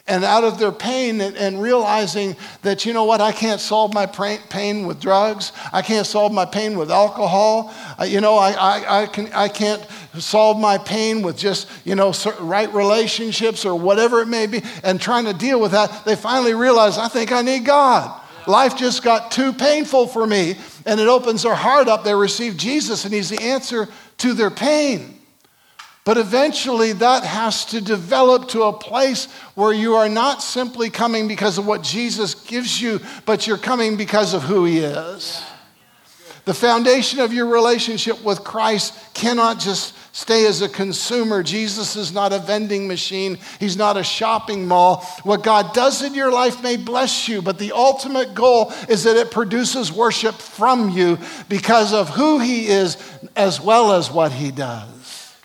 and 0.08 0.24
out 0.24 0.44
of 0.44 0.60
their 0.60 0.72
pain 0.72 1.20
and, 1.20 1.36
and, 1.36 1.60
realizing 1.60 2.36
that, 2.62 2.86
you 2.86 2.94
know 2.94 3.06
what, 3.06 3.22
I 3.22 3.32
can't 3.32 3.60
solve 3.60 3.92
my 3.92 4.06
pain 4.06 4.86
with 4.86 5.00
drugs. 5.00 5.52
I 5.74 5.82
can't 5.82 6.06
solve 6.06 6.32
my 6.32 6.46
pain 6.46 6.78
with 6.78 6.92
alcohol. 6.92 7.74
Uh, 8.00 8.04
you 8.04 8.22
know, 8.22 8.36
I, 8.36 8.52
I, 8.52 9.02
I, 9.02 9.06
can, 9.08 9.34
I 9.34 9.48
can't 9.48 9.84
solve 10.20 10.60
my 10.60 10.78
pain 10.78 11.24
with 11.24 11.38
just, 11.40 11.68
you 11.86 11.96
know, 11.96 12.14
right 12.40 12.72
relationships 12.72 13.66
or 13.66 13.74
whatever 13.74 14.22
it 14.22 14.28
may 14.28 14.46
be. 14.46 14.62
And 14.84 15.02
trying 15.02 15.26
to 15.26 15.34
deal 15.34 15.60
with 15.60 15.72
that, 15.72 16.06
they 16.06 16.16
finally 16.16 16.54
realize, 16.54 17.00
I 17.00 17.08
think 17.08 17.32
I 17.32 17.42
need 17.42 17.66
God. 17.66 18.22
Life 18.46 18.78
just 18.78 19.04
got 19.04 19.32
too 19.32 19.54
painful 19.54 20.06
for 20.06 20.28
me. 20.28 20.56
And 20.86 21.00
it 21.00 21.08
opens 21.08 21.44
their 21.44 21.56
heart 21.56 21.88
up. 21.88 22.04
They 22.04 22.14
receive 22.14 22.58
Jesus, 22.58 23.06
and 23.06 23.14
He's 23.14 23.30
the 23.30 23.42
answer 23.42 23.88
to 24.20 24.34
their 24.34 24.52
pain. 24.52 25.20
But 26.04 26.18
eventually, 26.18 26.94
that 26.94 27.24
has 27.24 27.66
to 27.66 27.82
develop 27.82 28.50
to 28.50 28.64
a 28.64 28.74
place 28.74 29.26
where 29.56 29.74
you 29.74 29.96
are 29.96 30.08
not 30.08 30.44
simply 30.44 30.92
coming 30.92 31.28
because 31.28 31.58
of 31.58 31.66
what 31.66 31.82
Jesus 31.82 32.36
gives 32.36 32.80
you, 32.80 33.00
but 33.26 33.48
you're 33.48 33.58
coming 33.58 33.98
because 33.98 34.36
of 34.36 34.44
who 34.44 34.66
He 34.66 34.80
is. 34.80 35.42
The 36.46 36.54
foundation 36.54 37.20
of 37.20 37.34
your 37.34 37.48
relationship 37.48 38.24
with 38.24 38.44
Christ 38.44 38.94
cannot 39.16 39.60
just 39.60 39.96
stay 40.16 40.46
as 40.46 40.62
a 40.62 40.70
consumer. 40.70 41.42
Jesus 41.42 41.96
is 41.96 42.14
not 42.14 42.34
a 42.34 42.40
vending 42.40 42.88
machine, 42.88 43.40
He's 43.60 43.76
not 43.76 43.98
a 43.98 44.04
shopping 44.04 44.68
mall. 44.68 44.98
What 45.24 45.44
God 45.44 45.74
does 45.74 46.04
in 46.04 46.14
your 46.14 46.32
life 46.32 46.62
may 46.62 46.78
bless 46.78 47.28
you, 47.28 47.42
but 47.42 47.58
the 47.58 47.72
ultimate 47.72 48.36
goal 48.36 48.72
is 48.88 49.04
that 49.04 49.18
it 49.18 49.32
produces 49.32 49.92
worship 49.92 50.36
from 50.36 50.90
you 50.90 51.18
because 51.50 51.94
of 51.94 52.10
who 52.10 52.38
He 52.40 52.68
is 52.68 52.96
as 53.36 53.60
well 53.60 53.92
as 53.92 54.12
what 54.12 54.32
He 54.32 54.52
does. 54.52 55.36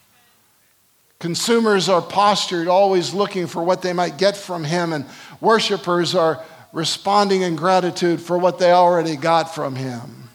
Consumers 1.19 1.89
are 1.89 2.03
postured, 2.03 2.69
always 2.69 3.15
looking 3.15 3.47
for 3.47 3.63
what 3.63 3.81
they 3.81 3.95
might 3.95 4.19
get 4.19 4.37
from 4.37 4.65
Him, 4.65 4.93
and 4.93 5.07
worshipers 5.41 6.15
are 6.15 6.45
responding 6.75 7.41
in 7.41 7.57
gratitude 7.57 8.21
for 8.21 8.37
what 8.37 8.59
they 8.59 8.71
already 8.71 9.17
got 9.17 9.55
from 9.55 9.75
Him. 9.75 10.30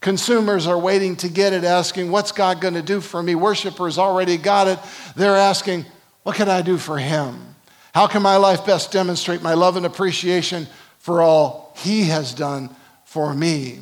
Consumers 0.00 0.66
are 0.66 0.78
waiting 0.78 1.14
to 1.16 1.28
get 1.28 1.52
it, 1.52 1.62
asking, 1.62 2.10
What's 2.10 2.32
God 2.32 2.60
going 2.60 2.74
to 2.74 2.82
do 2.82 3.00
for 3.00 3.22
me? 3.22 3.34
Worshipers 3.34 3.98
already 3.98 4.38
got 4.38 4.66
it. 4.66 4.78
They're 5.14 5.36
asking, 5.36 5.84
What 6.22 6.36
can 6.36 6.48
I 6.48 6.62
do 6.62 6.78
for 6.78 6.96
Him? 6.96 7.54
How 7.94 8.06
can 8.06 8.22
my 8.22 8.36
life 8.36 8.64
best 8.64 8.92
demonstrate 8.92 9.42
my 9.42 9.54
love 9.54 9.76
and 9.76 9.84
appreciation 9.84 10.66
for 10.98 11.20
all 11.20 11.74
He 11.76 12.04
has 12.04 12.32
done 12.32 12.74
for 13.04 13.34
me? 13.34 13.80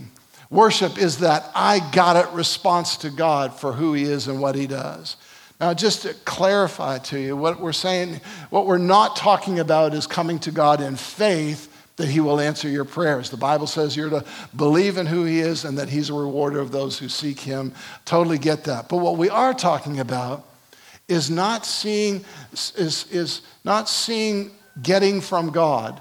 Worship 0.51 0.99
is 0.99 1.19
that 1.19 1.51
I 1.55 1.81
got 1.93 2.17
it 2.17 2.33
response 2.35 2.97
to 2.99 3.11
God 3.11 3.55
for 3.55 3.73
who 3.73 3.95
He 3.95 4.03
is 4.03 4.27
and 4.27 4.41
what 4.41 4.57
He 4.57 4.67
does. 4.67 5.17
Now, 5.61 5.73
just 5.75 6.03
to 6.03 6.15
clarify 6.25 6.99
to 6.99 7.19
you, 7.19 7.37
what 7.37 7.61
we're 7.61 7.73
saying, 7.73 8.21
what 8.51 8.67
we're 8.67 8.79
not 8.79 9.15
talking 9.15 9.61
about 9.61 9.95
is 9.95 10.07
coming 10.07 10.39
to 10.41 10.51
God 10.51 10.81
in 10.81 10.97
faith 10.97 11.78
that 11.99 12.09
He 12.09 12.21
will 12.21 12.41
answer 12.41 12.69
your 12.69 12.85
prayers. 12.85 13.29
The 13.29 13.37
Bible 13.37 13.67
says 13.67 13.97
you're 13.97 14.09
to 14.11 14.25
believe 14.57 14.97
in 14.97 15.07
who 15.07 15.25
He 15.25 15.41
is 15.41 15.65
and 15.65 15.77
that 15.79 15.91
He's 15.91 16.11
a 16.11 16.15
rewarder 16.15 16.61
of 16.61 16.73
those 16.73 16.99
who 16.99 17.09
seek 17.09 17.41
Him. 17.41 17.75
Totally 18.05 18.39
get 18.39 18.65
that. 18.65 18.89
But 18.89 18.99
what 18.99 19.19
we 19.19 19.29
are 19.29 19.53
talking 19.53 20.01
about 20.01 20.47
is 21.09 21.29
not 21.29 21.67
seeing, 21.67 22.25
is, 22.53 23.07
is 23.11 23.43
not 23.65 23.89
seeing 23.89 24.53
getting 24.81 25.21
from 25.21 25.51
God 25.51 26.01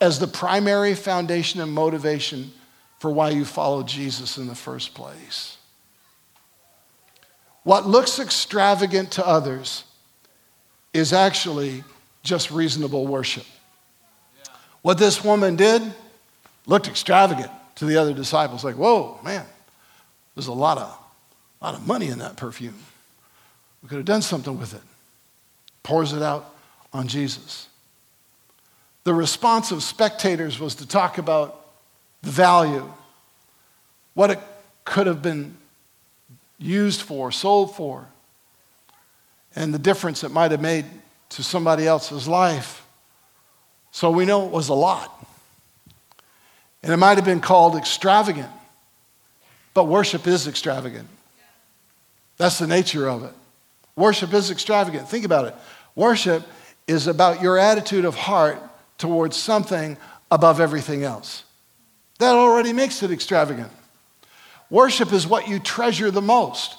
as 0.00 0.18
the 0.18 0.26
primary 0.26 0.94
foundation 0.94 1.60
and 1.60 1.72
motivation 1.72 2.52
for 2.98 3.10
why 3.10 3.30
you 3.30 3.44
follow 3.44 3.82
Jesus 3.82 4.38
in 4.38 4.46
the 4.46 4.54
first 4.54 4.94
place. 4.94 5.56
What 7.64 7.86
looks 7.86 8.18
extravagant 8.18 9.12
to 9.12 9.26
others 9.26 9.84
is 10.92 11.12
actually 11.12 11.82
just 12.22 12.50
reasonable 12.50 13.06
worship. 13.06 13.46
What 14.84 14.98
this 14.98 15.24
woman 15.24 15.56
did 15.56 15.80
looked 16.66 16.88
extravagant 16.88 17.50
to 17.76 17.86
the 17.86 17.96
other 17.96 18.12
disciples. 18.12 18.62
Like, 18.62 18.74
whoa, 18.74 19.18
man, 19.24 19.46
there's 20.34 20.48
a 20.48 20.52
lot 20.52 20.76
of, 20.76 20.98
lot 21.62 21.72
of 21.74 21.86
money 21.86 22.08
in 22.08 22.18
that 22.18 22.36
perfume. 22.36 22.78
We 23.82 23.88
could 23.88 23.96
have 23.96 24.04
done 24.04 24.20
something 24.20 24.58
with 24.58 24.74
it. 24.74 24.82
Pours 25.82 26.12
it 26.12 26.20
out 26.20 26.54
on 26.92 27.08
Jesus. 27.08 27.70
The 29.04 29.14
response 29.14 29.70
of 29.70 29.82
spectators 29.82 30.60
was 30.60 30.74
to 30.74 30.86
talk 30.86 31.16
about 31.16 31.64
the 32.20 32.30
value, 32.30 32.86
what 34.12 34.28
it 34.28 34.38
could 34.84 35.06
have 35.06 35.22
been 35.22 35.56
used 36.58 37.00
for, 37.00 37.32
sold 37.32 37.74
for, 37.74 38.06
and 39.56 39.72
the 39.72 39.78
difference 39.78 40.22
it 40.24 40.30
might 40.30 40.50
have 40.50 40.60
made 40.60 40.84
to 41.30 41.42
somebody 41.42 41.86
else's 41.86 42.28
life. 42.28 42.83
So 43.94 44.10
we 44.10 44.24
know 44.24 44.44
it 44.44 44.50
was 44.50 44.70
a 44.70 44.74
lot. 44.74 45.24
And 46.82 46.92
it 46.92 46.96
might 46.96 47.16
have 47.16 47.24
been 47.24 47.40
called 47.40 47.76
extravagant, 47.76 48.50
but 49.72 49.84
worship 49.84 50.26
is 50.26 50.48
extravagant. 50.48 51.08
That's 52.36 52.58
the 52.58 52.66
nature 52.66 53.08
of 53.08 53.22
it. 53.22 53.30
Worship 53.94 54.34
is 54.34 54.50
extravagant. 54.50 55.08
Think 55.08 55.24
about 55.24 55.44
it. 55.44 55.54
Worship 55.94 56.42
is 56.88 57.06
about 57.06 57.40
your 57.40 57.56
attitude 57.56 58.04
of 58.04 58.16
heart 58.16 58.58
towards 58.98 59.36
something 59.36 59.96
above 60.28 60.58
everything 60.58 61.04
else. 61.04 61.44
That 62.18 62.34
already 62.34 62.72
makes 62.72 63.00
it 63.04 63.12
extravagant. 63.12 63.70
Worship 64.70 65.12
is 65.12 65.24
what 65.24 65.46
you 65.46 65.60
treasure 65.60 66.10
the 66.10 66.20
most. 66.20 66.74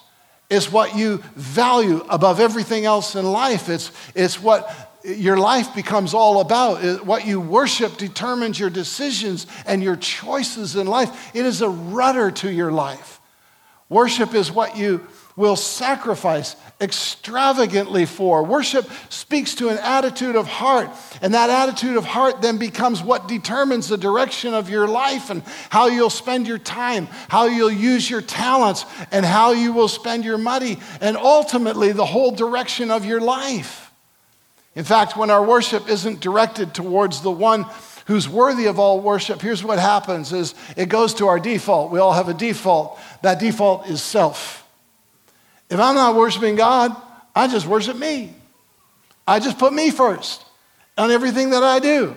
It's 0.50 0.70
what 0.70 0.98
you 0.98 1.24
value 1.36 2.06
above 2.10 2.42
everything 2.42 2.84
else 2.84 3.16
in 3.16 3.26
life. 3.26 3.70
It's, 3.70 3.90
it's 4.14 4.42
what 4.42 4.92
your 5.06 5.38
life 5.38 5.76
becomes 5.76 6.14
all 6.14 6.42
about. 6.42 7.06
What 7.06 7.26
you 7.26 7.40
worship 7.40 7.98
determines 7.98 8.60
your 8.60 8.70
decisions 8.70 9.48
and 9.66 9.84
your 9.84 9.96
choices 9.96 10.76
in 10.76 10.88
life. 10.88 11.36
It 11.36 11.46
is 11.46 11.62
a 11.62 11.70
rudder 11.70 12.32
to 12.32 12.52
your 12.52 12.72
life. 12.72 13.20
Worship 13.88 14.34
is 14.34 14.52
what 14.52 14.78
you 14.78 15.06
will 15.36 15.56
sacrifice 15.56 16.56
extravagantly 16.82 18.06
for. 18.06 18.44
Worship 18.44 18.90
speaks 19.10 19.54
to 19.56 19.70
an 19.70 19.78
attitude 19.78 20.36
of 20.36 20.48
heart, 20.48 20.90
and 21.22 21.34
that 21.34 21.50
attitude 21.50 21.98
of 21.98 22.06
heart 22.06 22.42
then 22.42 22.58
becomes 22.58 23.04
what 23.04 23.28
determines 23.28 23.90
the 23.90 23.98
direction 23.98 24.54
of 24.54 24.70
your 24.70 24.88
life 24.88 25.30
and 25.30 25.44
how 25.70 25.88
you'll 25.88 26.10
spend 26.10 26.48
your 26.48 26.58
time, 26.58 27.08
how 27.28 27.46
you'll 27.46 27.70
use 27.70 28.10
your 28.10 28.22
talents, 28.22 28.86
and 29.12 29.26
how 29.26 29.52
you 29.52 29.74
will 29.74 29.90
spend 29.90 30.26
your 30.26 30.38
money, 30.38 30.78
and 31.02 31.18
ultimately 31.18 31.92
the 31.92 32.06
whole 32.06 32.32
direction 32.32 32.90
of 32.90 33.06
your 33.06 33.22
life. 33.22 33.85
In 34.76 34.84
fact, 34.84 35.16
when 35.16 35.30
our 35.30 35.44
worship 35.44 35.90
isn't 35.90 36.20
directed 36.20 36.74
towards 36.74 37.22
the 37.22 37.32
one 37.32 37.66
who's 38.08 38.28
worthy 38.28 38.66
of 38.66 38.78
all 38.78 39.00
worship, 39.00 39.42
here's 39.42 39.64
what 39.64 39.80
happens 39.80 40.34
is 40.34 40.54
it 40.76 40.90
goes 40.90 41.14
to 41.16 41.28
our 41.28 41.40
default. 41.40 41.92
We 41.92 42.00
all 42.00 42.14
have 42.14 42.30
a 42.30 42.34
default. 42.34 43.00
That 43.22 43.40
default 43.40 43.88
is 43.88 44.02
self. 44.02 44.68
If 45.70 45.80
I'm 45.80 45.96
not 45.96 46.16
worshiping 46.16 46.56
God, 46.56 46.96
I 47.36 47.48
just 47.48 47.66
worship 47.66 47.98
me. 47.98 48.34
I 49.28 49.40
just 49.40 49.58
put 49.58 49.74
me 49.74 49.90
first 49.90 50.46
on 50.98 51.10
everything 51.10 51.50
that 51.52 51.64
I 51.64 51.80
do. 51.80 52.16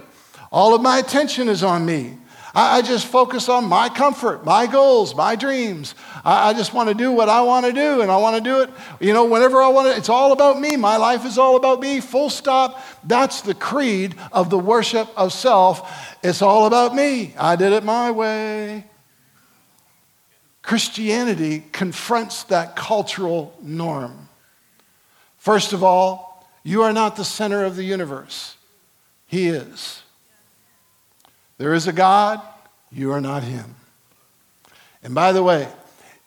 All 0.52 0.74
of 0.74 0.82
my 0.82 0.98
attention 0.98 1.48
is 1.48 1.62
on 1.62 1.86
me. 1.86 2.18
I, 2.54 2.78
I 2.78 2.82
just 2.82 3.06
focus 3.06 3.48
on 3.48 3.64
my 3.66 3.88
comfort, 3.88 4.44
my 4.44 4.66
goals, 4.66 5.14
my 5.14 5.36
dreams. 5.36 5.94
I, 6.24 6.50
I 6.50 6.52
just 6.54 6.72
want 6.72 6.88
to 6.88 6.94
do 6.94 7.12
what 7.12 7.28
I 7.28 7.42
want 7.42 7.66
to 7.66 7.72
do, 7.72 8.00
and 8.00 8.10
I 8.10 8.16
want 8.16 8.36
to 8.36 8.42
do 8.42 8.62
it, 8.62 8.70
you 9.00 9.12
know, 9.12 9.24
whenever 9.24 9.62
I 9.62 9.68
want 9.68 9.88
to. 9.88 9.96
It's 9.96 10.08
all 10.08 10.32
about 10.32 10.60
me. 10.60 10.76
My 10.76 10.96
life 10.96 11.24
is 11.24 11.38
all 11.38 11.56
about 11.56 11.80
me, 11.80 12.00
full 12.00 12.30
stop. 12.30 12.82
That's 13.04 13.42
the 13.42 13.54
creed 13.54 14.14
of 14.32 14.50
the 14.50 14.58
worship 14.58 15.08
of 15.16 15.32
self. 15.32 16.16
It's 16.22 16.42
all 16.42 16.66
about 16.66 16.94
me. 16.94 17.34
I 17.38 17.56
did 17.56 17.72
it 17.72 17.84
my 17.84 18.10
way. 18.10 18.84
Christianity 20.62 21.64
confronts 21.72 22.42
that 22.44 22.76
cultural 22.76 23.54
norm. 23.62 24.28
First 25.38 25.72
of 25.72 25.82
all, 25.82 26.46
you 26.62 26.82
are 26.82 26.92
not 26.92 27.16
the 27.16 27.24
center 27.24 27.64
of 27.64 27.76
the 27.76 27.84
universe, 27.84 28.56
He 29.26 29.48
is. 29.48 30.02
There 31.58 31.74
is 31.74 31.88
a 31.88 31.92
God, 31.92 32.40
you 32.90 33.12
are 33.12 33.20
not 33.20 33.42
Him. 33.42 33.74
And 35.02 35.14
by 35.14 35.32
the 35.32 35.42
way, 35.42 35.68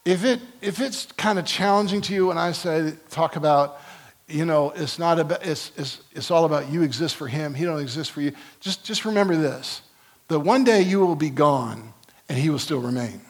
if, 0.05 0.23
it, 0.25 0.41
if 0.61 0.79
it's 0.79 1.05
kind 1.13 1.39
of 1.39 1.45
challenging 1.45 2.01
to 2.01 2.13
you 2.13 2.27
when 2.27 2.37
I 2.37 2.51
say, 2.51 2.93
talk 3.09 3.37
about, 3.37 3.79
you 4.27 4.45
know, 4.45 4.71
it's, 4.71 4.99
not 4.99 5.19
about, 5.19 5.45
it's, 5.45 5.71
it's, 5.77 6.01
it's 6.13 6.31
all 6.31 6.45
about 6.45 6.69
you 6.69 6.81
exist 6.81 7.15
for 7.15 7.27
Him, 7.27 7.53
He 7.53 7.63
don't 7.63 7.79
exist 7.79 8.11
for 8.11 8.21
you, 8.21 8.33
just, 8.59 8.83
just 8.83 9.05
remember 9.05 9.35
this 9.35 9.81
that 10.27 10.39
one 10.39 10.63
day 10.63 10.81
you 10.81 10.99
will 11.01 11.15
be 11.15 11.29
gone 11.29 11.93
and 12.29 12.37
He 12.37 12.49
will 12.49 12.59
still 12.59 12.79
remain. 12.79 13.21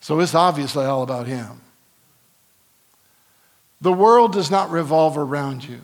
So 0.00 0.20
it's 0.20 0.34
obviously 0.34 0.86
all 0.86 1.02
about 1.02 1.26
Him. 1.26 1.60
The 3.80 3.92
world 3.92 4.32
does 4.32 4.50
not 4.50 4.70
revolve 4.70 5.16
around 5.16 5.64
you, 5.64 5.80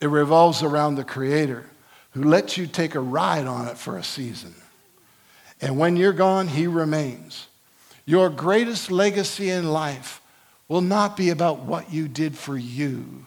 it 0.00 0.08
revolves 0.08 0.62
around 0.62 0.96
the 0.96 1.04
Creator 1.04 1.68
who 2.16 2.22
lets 2.22 2.56
you 2.56 2.66
take 2.66 2.94
a 2.94 3.00
ride 3.00 3.46
on 3.46 3.68
it 3.68 3.76
for 3.76 3.98
a 3.98 4.02
season. 4.02 4.54
And 5.60 5.78
when 5.78 5.98
you're 5.98 6.14
gone, 6.14 6.48
He 6.48 6.66
remains. 6.66 7.46
Your 8.06 8.30
greatest 8.30 8.90
legacy 8.90 9.50
in 9.50 9.70
life 9.70 10.22
will 10.66 10.80
not 10.80 11.14
be 11.14 11.28
about 11.28 11.58
what 11.58 11.92
you 11.92 12.08
did 12.08 12.34
for 12.34 12.56
you. 12.56 13.26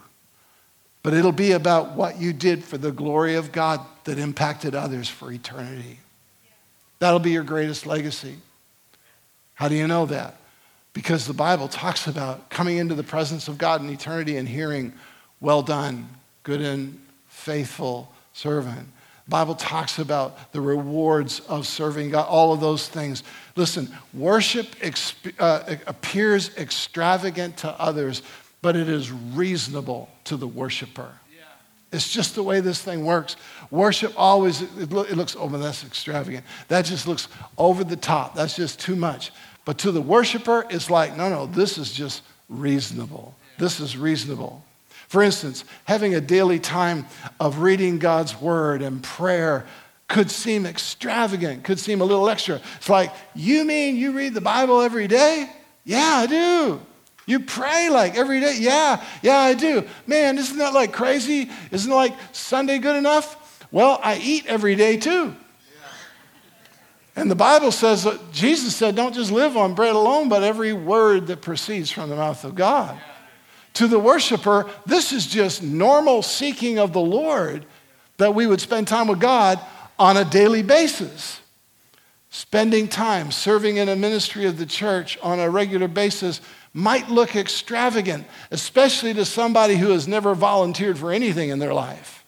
but 1.02 1.14
it'll 1.14 1.32
be 1.32 1.52
about 1.52 1.92
what 1.92 2.20
you 2.20 2.32
did 2.32 2.62
for 2.62 2.76
the 2.76 2.90
glory 2.90 3.36
of 3.36 3.52
God 3.52 3.80
that 4.04 4.18
impacted 4.18 4.74
others 4.74 5.08
for 5.08 5.32
eternity. 5.32 6.00
That'll 6.98 7.20
be 7.20 7.30
your 7.30 7.44
greatest 7.44 7.86
legacy. 7.86 8.36
How 9.54 9.68
do 9.68 9.76
you 9.76 9.86
know 9.86 10.04
that? 10.06 10.36
Because 10.92 11.26
the 11.26 11.32
Bible 11.32 11.68
talks 11.68 12.06
about 12.08 12.50
coming 12.50 12.76
into 12.76 12.94
the 12.96 13.04
presence 13.04 13.46
of 13.46 13.56
God 13.56 13.80
in 13.80 13.88
eternity 13.88 14.36
and 14.36 14.48
hearing, 14.48 14.92
Well 15.40 15.62
done, 15.62 16.08
good 16.42 16.60
and 16.60 17.00
faithful 17.28 18.12
servant. 18.32 18.88
The 19.26 19.30
Bible 19.30 19.54
talks 19.54 19.98
about 19.98 20.52
the 20.52 20.60
rewards 20.60 21.40
of 21.40 21.66
serving 21.66 22.10
God, 22.10 22.26
all 22.26 22.52
of 22.52 22.60
those 22.60 22.88
things. 22.88 23.22
Listen, 23.56 23.88
worship 24.12 24.66
exp- 24.76 25.34
uh, 25.38 25.76
appears 25.86 26.56
extravagant 26.56 27.58
to 27.58 27.70
others, 27.80 28.22
but 28.62 28.76
it 28.76 28.88
is 28.88 29.12
reasonable 29.12 30.08
to 30.24 30.36
the 30.36 30.48
worshiper. 30.48 31.12
It's 31.92 32.08
just 32.12 32.34
the 32.36 32.42
way 32.42 32.60
this 32.60 32.80
thing 32.80 33.04
works. 33.04 33.36
Worship 33.70 34.12
always, 34.16 34.62
it, 34.62 34.92
looks, 34.92 35.36
oh, 35.36 35.48
man, 35.48 35.60
that's 35.60 35.84
extravagant. 35.84 36.44
That 36.68 36.84
just 36.84 37.08
looks 37.08 37.28
over 37.58 37.82
the 37.82 37.96
top. 37.96 38.34
That's 38.34 38.54
just 38.54 38.78
too 38.78 38.94
much. 38.94 39.32
But 39.64 39.78
to 39.78 39.90
the 39.90 40.00
worshiper, 40.00 40.66
it's 40.70 40.88
like, 40.88 41.16
no, 41.16 41.28
no, 41.28 41.46
this 41.46 41.78
is 41.78 41.92
just 41.92 42.22
reasonable. 42.48 43.34
This 43.58 43.80
is 43.80 43.96
reasonable. 43.96 44.64
For 45.10 45.24
instance, 45.24 45.64
having 45.86 46.14
a 46.14 46.20
daily 46.20 46.60
time 46.60 47.04
of 47.40 47.58
reading 47.58 47.98
God's 47.98 48.40
word 48.40 48.80
and 48.80 49.02
prayer 49.02 49.66
could 50.06 50.30
seem 50.30 50.64
extravagant, 50.64 51.64
could 51.64 51.80
seem 51.80 52.00
a 52.00 52.04
little 52.04 52.30
extra. 52.30 52.60
It's 52.76 52.88
like, 52.88 53.10
you 53.34 53.64
mean 53.64 53.96
you 53.96 54.12
read 54.12 54.34
the 54.34 54.40
Bible 54.40 54.80
every 54.80 55.08
day? 55.08 55.50
Yeah, 55.84 55.98
I 56.14 56.26
do. 56.26 56.80
You 57.26 57.40
pray 57.40 57.90
like 57.90 58.16
every 58.16 58.38
day? 58.38 58.58
Yeah, 58.60 59.04
yeah, 59.20 59.38
I 59.38 59.54
do. 59.54 59.84
Man, 60.06 60.38
isn't 60.38 60.58
that 60.58 60.74
like 60.74 60.92
crazy? 60.92 61.50
Isn't 61.72 61.90
like 61.90 62.14
Sunday 62.30 62.78
good 62.78 62.94
enough? 62.94 63.66
Well, 63.72 63.98
I 64.04 64.16
eat 64.16 64.46
every 64.46 64.76
day 64.76 64.96
too. 64.96 65.34
And 67.16 67.28
the 67.28 67.34
Bible 67.34 67.72
says, 67.72 68.06
Jesus 68.30 68.76
said, 68.76 68.94
don't 68.94 69.12
just 69.12 69.32
live 69.32 69.56
on 69.56 69.74
bread 69.74 69.96
alone, 69.96 70.28
but 70.28 70.44
every 70.44 70.72
word 70.72 71.26
that 71.26 71.42
proceeds 71.42 71.90
from 71.90 72.10
the 72.10 72.16
mouth 72.16 72.44
of 72.44 72.54
God. 72.54 72.96
To 73.74 73.86
the 73.86 73.98
worshiper, 73.98 74.68
this 74.86 75.12
is 75.12 75.26
just 75.26 75.62
normal 75.62 76.22
seeking 76.22 76.78
of 76.78 76.92
the 76.92 77.00
Lord 77.00 77.66
that 78.16 78.34
we 78.34 78.46
would 78.46 78.60
spend 78.60 78.88
time 78.88 79.06
with 79.08 79.20
God 79.20 79.60
on 79.98 80.16
a 80.16 80.24
daily 80.24 80.62
basis. 80.62 81.40
Spending 82.30 82.86
time 82.86 83.32
serving 83.32 83.76
in 83.76 83.88
a 83.88 83.96
ministry 83.96 84.46
of 84.46 84.56
the 84.56 84.66
church 84.66 85.18
on 85.22 85.40
a 85.40 85.50
regular 85.50 85.88
basis 85.88 86.40
might 86.72 87.08
look 87.08 87.34
extravagant, 87.34 88.24
especially 88.50 89.12
to 89.14 89.24
somebody 89.24 89.76
who 89.76 89.90
has 89.90 90.06
never 90.06 90.34
volunteered 90.34 90.98
for 90.98 91.10
anything 91.10 91.48
in 91.48 91.58
their 91.58 91.74
life. 91.74 92.24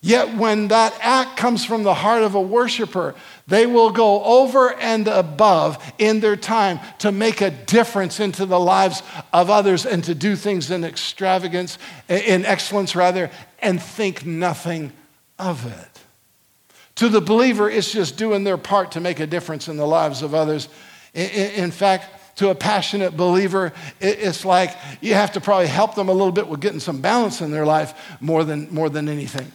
Yet, 0.00 0.36
when 0.36 0.68
that 0.68 0.96
act 1.00 1.36
comes 1.36 1.64
from 1.64 1.82
the 1.82 1.94
heart 1.94 2.22
of 2.22 2.36
a 2.36 2.40
worshiper, 2.40 3.16
they 3.46 3.66
will 3.66 3.90
go 3.90 4.22
over 4.24 4.74
and 4.74 5.06
above 5.06 5.82
in 5.98 6.20
their 6.20 6.36
time 6.36 6.80
to 6.98 7.12
make 7.12 7.40
a 7.40 7.50
difference 7.50 8.18
into 8.18 8.44
the 8.44 8.58
lives 8.58 9.02
of 9.32 9.50
others 9.50 9.86
and 9.86 10.02
to 10.04 10.14
do 10.14 10.34
things 10.34 10.70
in 10.70 10.84
extravagance, 10.84 11.78
in 12.08 12.44
excellence 12.44 12.96
rather, 12.96 13.30
and 13.60 13.80
think 13.80 14.26
nothing 14.26 14.92
of 15.38 15.64
it. 15.66 16.00
To 16.96 17.08
the 17.08 17.20
believer, 17.20 17.70
it's 17.70 17.92
just 17.92 18.16
doing 18.16 18.42
their 18.42 18.56
part 18.56 18.92
to 18.92 19.00
make 19.00 19.20
a 19.20 19.26
difference 19.26 19.68
in 19.68 19.76
the 19.76 19.86
lives 19.86 20.22
of 20.22 20.34
others. 20.34 20.68
In 21.14 21.70
fact, 21.70 22.36
to 22.36 22.48
a 22.50 22.54
passionate 22.54 23.16
believer, 23.16 23.72
it's 24.00 24.44
like 24.44 24.76
you 25.00 25.14
have 25.14 25.32
to 25.32 25.40
probably 25.40 25.68
help 25.68 25.94
them 25.94 26.08
a 26.08 26.12
little 26.12 26.32
bit 26.32 26.48
with 26.48 26.60
getting 26.60 26.80
some 26.80 27.00
balance 27.00 27.40
in 27.40 27.50
their 27.50 27.64
life 27.64 28.16
more 28.20 28.44
than, 28.44 28.72
more 28.74 28.90
than 28.90 29.08
anything. 29.08 29.52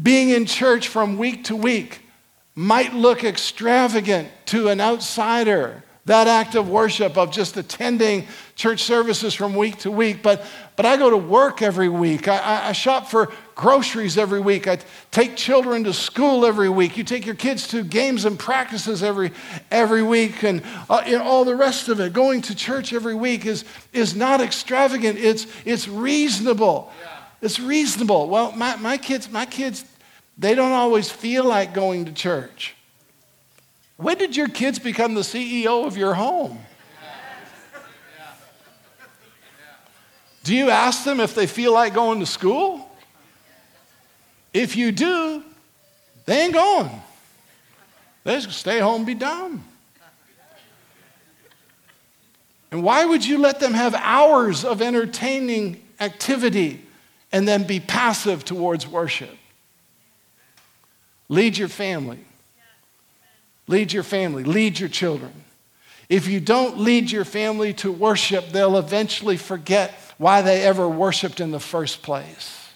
Being 0.00 0.30
in 0.30 0.46
church 0.46 0.88
from 0.88 1.18
week 1.18 1.44
to 1.44 1.56
week 1.56 2.00
might 2.54 2.94
look 2.94 3.24
extravagant 3.24 4.28
to 4.46 4.68
an 4.68 4.80
outsider. 4.80 5.82
That 6.06 6.28
act 6.28 6.54
of 6.54 6.68
worship, 6.68 7.16
of 7.16 7.30
just 7.30 7.56
attending 7.56 8.26
church 8.56 8.82
services 8.82 9.32
from 9.32 9.54
week 9.54 9.78
to 9.78 9.90
week. 9.90 10.22
But, 10.22 10.44
but 10.76 10.84
I 10.84 10.98
go 10.98 11.08
to 11.08 11.16
work 11.16 11.62
every 11.62 11.88
week. 11.88 12.28
I, 12.28 12.68
I 12.68 12.72
shop 12.72 13.08
for 13.08 13.32
groceries 13.54 14.18
every 14.18 14.40
week. 14.40 14.68
I 14.68 14.80
take 15.10 15.34
children 15.34 15.82
to 15.84 15.94
school 15.94 16.44
every 16.44 16.68
week. 16.68 16.98
You 16.98 17.04
take 17.04 17.24
your 17.24 17.34
kids 17.34 17.66
to 17.68 17.82
games 17.82 18.26
and 18.26 18.38
practices 18.38 19.02
every, 19.02 19.32
every 19.70 20.02
week, 20.02 20.42
and 20.42 20.62
uh, 20.90 21.18
all 21.22 21.46
the 21.46 21.56
rest 21.56 21.88
of 21.88 22.00
it. 22.00 22.12
Going 22.12 22.42
to 22.42 22.54
church 22.54 22.92
every 22.92 23.14
week 23.14 23.46
is, 23.46 23.64
is 23.94 24.14
not 24.14 24.42
extravagant, 24.42 25.18
it's, 25.18 25.46
it's 25.64 25.88
reasonable. 25.88 26.92
Yeah. 27.00 27.10
It's 27.40 27.60
reasonable. 27.60 28.28
Well, 28.28 28.52
my, 28.52 28.76
my 28.76 28.96
kids, 28.96 29.30
my 29.30 29.44
kids, 29.46 29.84
they 30.36 30.54
don't 30.54 30.72
always 30.72 31.10
feel 31.10 31.44
like 31.44 31.74
going 31.74 32.06
to 32.06 32.12
church. 32.12 32.74
When 33.96 34.18
did 34.18 34.36
your 34.36 34.48
kids 34.48 34.78
become 34.78 35.14
the 35.14 35.20
CEO 35.20 35.86
of 35.86 35.96
your 35.96 36.14
home? 36.14 36.58
Do 40.42 40.54
you 40.54 40.70
ask 40.70 41.04
them 41.04 41.20
if 41.20 41.34
they 41.34 41.46
feel 41.46 41.72
like 41.72 41.94
going 41.94 42.20
to 42.20 42.26
school? 42.26 42.90
If 44.52 44.76
you 44.76 44.92
do, 44.92 45.42
they 46.26 46.42
ain't 46.42 46.54
going. 46.54 46.90
They 48.24 48.40
just 48.40 48.58
stay 48.58 48.78
home 48.78 48.96
and 48.96 49.06
be 49.06 49.14
dumb. 49.14 49.64
And 52.70 52.82
why 52.82 53.04
would 53.04 53.24
you 53.24 53.38
let 53.38 53.60
them 53.60 53.72
have 53.72 53.94
hours 53.94 54.64
of 54.64 54.82
entertaining 54.82 55.80
activity 56.00 56.84
and 57.32 57.48
then 57.48 57.64
be 57.64 57.80
passive 57.80 58.44
towards 58.44 58.86
worship. 58.86 59.36
Lead 61.28 61.56
your 61.56 61.68
family. 61.68 62.18
Lead 63.66 63.92
your 63.92 64.02
family. 64.02 64.44
Lead 64.44 64.78
your 64.78 64.88
children. 64.88 65.32
If 66.08 66.28
you 66.28 66.38
don't 66.38 66.78
lead 66.78 67.10
your 67.10 67.24
family 67.24 67.72
to 67.74 67.90
worship, 67.90 68.50
they'll 68.50 68.76
eventually 68.76 69.36
forget 69.36 69.98
why 70.18 70.42
they 70.42 70.62
ever 70.62 70.88
worshiped 70.88 71.40
in 71.40 71.50
the 71.50 71.60
first 71.60 72.02
place. 72.02 72.68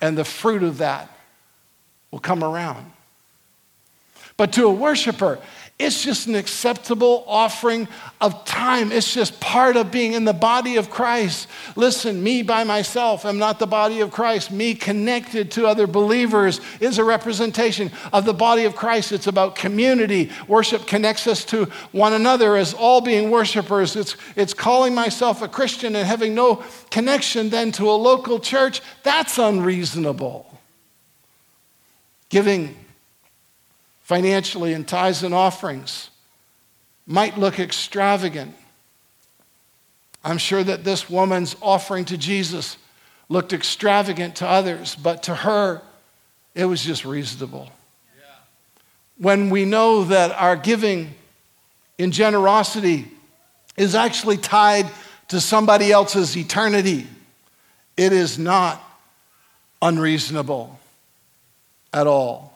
And 0.00 0.18
the 0.18 0.24
fruit 0.24 0.62
of 0.62 0.78
that 0.78 1.08
will 2.10 2.18
come 2.18 2.44
around. 2.44 2.92
But 4.36 4.52
to 4.54 4.66
a 4.66 4.72
worshiper, 4.72 5.38
it's 5.82 6.02
just 6.02 6.26
an 6.26 6.34
acceptable 6.34 7.24
offering 7.26 7.88
of 8.20 8.44
time. 8.44 8.92
It's 8.92 9.12
just 9.12 9.40
part 9.40 9.76
of 9.76 9.90
being 9.90 10.12
in 10.12 10.24
the 10.24 10.32
body 10.32 10.76
of 10.76 10.90
Christ. 10.90 11.48
Listen, 11.76 12.22
me 12.22 12.42
by 12.42 12.64
myself 12.64 13.24
am 13.24 13.38
not 13.38 13.58
the 13.58 13.66
body 13.66 14.00
of 14.00 14.10
Christ. 14.10 14.50
Me 14.50 14.74
connected 14.74 15.50
to 15.52 15.66
other 15.66 15.86
believers 15.86 16.60
is 16.80 16.98
a 16.98 17.04
representation 17.04 17.90
of 18.12 18.24
the 18.24 18.34
body 18.34 18.64
of 18.64 18.76
Christ. 18.76 19.12
It's 19.12 19.26
about 19.26 19.56
community. 19.56 20.30
Worship 20.48 20.86
connects 20.86 21.26
us 21.26 21.44
to 21.46 21.66
one 21.92 22.12
another 22.12 22.56
as 22.56 22.74
all 22.74 23.00
being 23.00 23.30
worshipers. 23.30 23.96
It's, 23.96 24.16
it's 24.36 24.54
calling 24.54 24.94
myself 24.94 25.42
a 25.42 25.48
Christian 25.48 25.96
and 25.96 26.06
having 26.06 26.34
no 26.34 26.62
connection 26.90 27.50
then 27.50 27.72
to 27.72 27.90
a 27.90 27.92
local 27.92 28.38
church. 28.38 28.80
That's 29.02 29.38
unreasonable. 29.38 30.46
Giving 32.28 32.81
financially 34.02 34.72
in 34.72 34.84
tithes 34.84 35.22
and 35.22 35.34
offerings 35.34 36.10
might 37.06 37.38
look 37.38 37.58
extravagant. 37.58 38.54
I'm 40.24 40.38
sure 40.38 40.62
that 40.62 40.84
this 40.84 41.10
woman's 41.10 41.56
offering 41.60 42.04
to 42.06 42.16
Jesus 42.16 42.76
looked 43.28 43.52
extravagant 43.52 44.36
to 44.36 44.46
others, 44.46 44.94
but 44.94 45.24
to 45.24 45.34
her, 45.34 45.82
it 46.54 46.64
was 46.64 46.82
just 46.84 47.04
reasonable. 47.04 47.70
Yeah. 48.18 48.24
When 49.18 49.50
we 49.50 49.64
know 49.64 50.04
that 50.04 50.30
our 50.32 50.54
giving 50.54 51.14
in 51.98 52.12
generosity 52.12 53.10
is 53.76 53.94
actually 53.94 54.36
tied 54.36 54.86
to 55.28 55.40
somebody 55.40 55.90
else's 55.90 56.36
eternity, 56.36 57.06
it 57.96 58.12
is 58.12 58.38
not 58.38 58.82
unreasonable 59.80 60.78
at 61.92 62.06
all. 62.06 62.51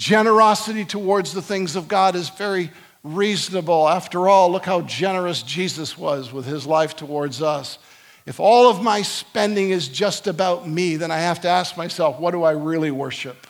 Generosity 0.00 0.86
towards 0.86 1.34
the 1.34 1.42
things 1.42 1.76
of 1.76 1.86
God 1.86 2.14
is 2.14 2.30
very 2.30 2.70
reasonable. 3.04 3.86
After 3.86 4.30
all, 4.30 4.50
look 4.50 4.64
how 4.64 4.80
generous 4.80 5.42
Jesus 5.42 5.98
was 5.98 6.32
with 6.32 6.46
his 6.46 6.66
life 6.66 6.96
towards 6.96 7.42
us. 7.42 7.78
If 8.24 8.40
all 8.40 8.70
of 8.70 8.82
my 8.82 9.02
spending 9.02 9.68
is 9.68 9.88
just 9.88 10.26
about 10.26 10.66
me, 10.66 10.96
then 10.96 11.10
I 11.10 11.18
have 11.18 11.42
to 11.42 11.48
ask 11.48 11.76
myself, 11.76 12.18
what 12.18 12.30
do 12.30 12.44
I 12.44 12.52
really 12.52 12.90
worship? 12.90 13.46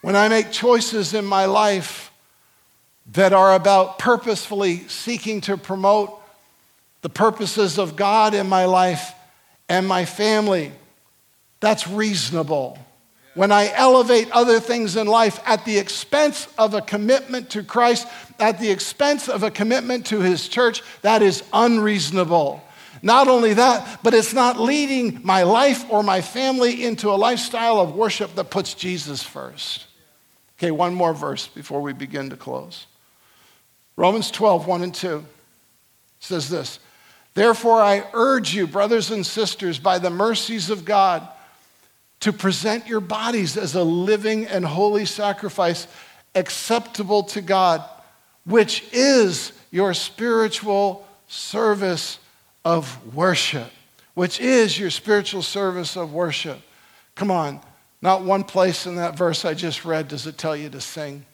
When 0.00 0.16
I 0.16 0.26
make 0.26 0.50
choices 0.50 1.14
in 1.14 1.24
my 1.24 1.44
life 1.44 2.10
that 3.12 3.32
are 3.32 3.54
about 3.54 4.00
purposefully 4.00 4.78
seeking 4.88 5.40
to 5.42 5.56
promote 5.56 6.20
the 7.02 7.08
purposes 7.08 7.78
of 7.78 7.94
God 7.94 8.34
in 8.34 8.48
my 8.48 8.64
life 8.64 9.14
and 9.68 9.86
my 9.86 10.06
family, 10.06 10.72
that's 11.60 11.86
reasonable 11.86 12.80
when 13.34 13.50
I 13.50 13.72
elevate 13.72 14.30
other 14.30 14.60
things 14.60 14.96
in 14.96 15.06
life 15.06 15.40
at 15.44 15.64
the 15.64 15.78
expense 15.78 16.48
of 16.56 16.74
a 16.74 16.80
commitment 16.80 17.50
to 17.50 17.62
Christ, 17.62 18.06
at 18.38 18.60
the 18.60 18.70
expense 18.70 19.28
of 19.28 19.42
a 19.42 19.50
commitment 19.50 20.06
to 20.06 20.20
His 20.20 20.48
church, 20.48 20.82
that 21.02 21.20
is 21.20 21.42
unreasonable. 21.52 22.62
Not 23.02 23.28
only 23.28 23.54
that, 23.54 24.00
but 24.02 24.14
it's 24.14 24.32
not 24.32 24.58
leading 24.58 25.20
my 25.24 25.42
life 25.42 25.84
or 25.90 26.02
my 26.02 26.20
family 26.20 26.84
into 26.84 27.10
a 27.10 27.16
lifestyle 27.16 27.80
of 27.80 27.94
worship 27.94 28.34
that 28.36 28.50
puts 28.50 28.74
Jesus 28.74 29.22
first. 29.22 29.86
Okay, 30.58 30.70
one 30.70 30.94
more 30.94 31.12
verse 31.12 31.46
before 31.48 31.82
we 31.82 31.92
begin 31.92 32.30
to 32.30 32.36
close. 32.36 32.86
Romans 33.96 34.30
12, 34.30 34.66
1 34.66 34.82
and 34.82 34.94
2 34.94 35.24
says 36.20 36.48
this 36.48 36.78
Therefore, 37.34 37.82
I 37.82 38.06
urge 38.12 38.54
you, 38.54 38.66
brothers 38.66 39.10
and 39.10 39.26
sisters, 39.26 39.78
by 39.78 39.98
the 39.98 40.10
mercies 40.10 40.70
of 40.70 40.84
God, 40.84 41.28
to 42.24 42.32
present 42.32 42.86
your 42.86 43.00
bodies 43.00 43.58
as 43.58 43.74
a 43.74 43.84
living 43.84 44.46
and 44.46 44.64
holy 44.64 45.04
sacrifice 45.04 45.86
acceptable 46.34 47.22
to 47.22 47.42
God, 47.42 47.84
which 48.46 48.82
is 48.94 49.52
your 49.70 49.92
spiritual 49.92 51.06
service 51.28 52.18
of 52.64 53.14
worship. 53.14 53.70
Which 54.14 54.40
is 54.40 54.78
your 54.78 54.88
spiritual 54.88 55.42
service 55.42 55.98
of 55.98 56.14
worship. 56.14 56.58
Come 57.14 57.30
on, 57.30 57.60
not 58.00 58.22
one 58.22 58.42
place 58.42 58.86
in 58.86 58.96
that 58.96 59.18
verse 59.18 59.44
I 59.44 59.52
just 59.52 59.84
read 59.84 60.08
does 60.08 60.26
it 60.26 60.38
tell 60.38 60.56
you 60.56 60.70
to 60.70 60.80
sing. 60.80 61.26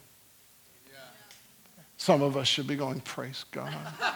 Some 1.98 2.20
of 2.20 2.37
us 2.37 2.48
should 2.48 2.66
be 2.66 2.74
going, 2.74 2.98
Praise 3.03 3.44
God. 3.53 3.72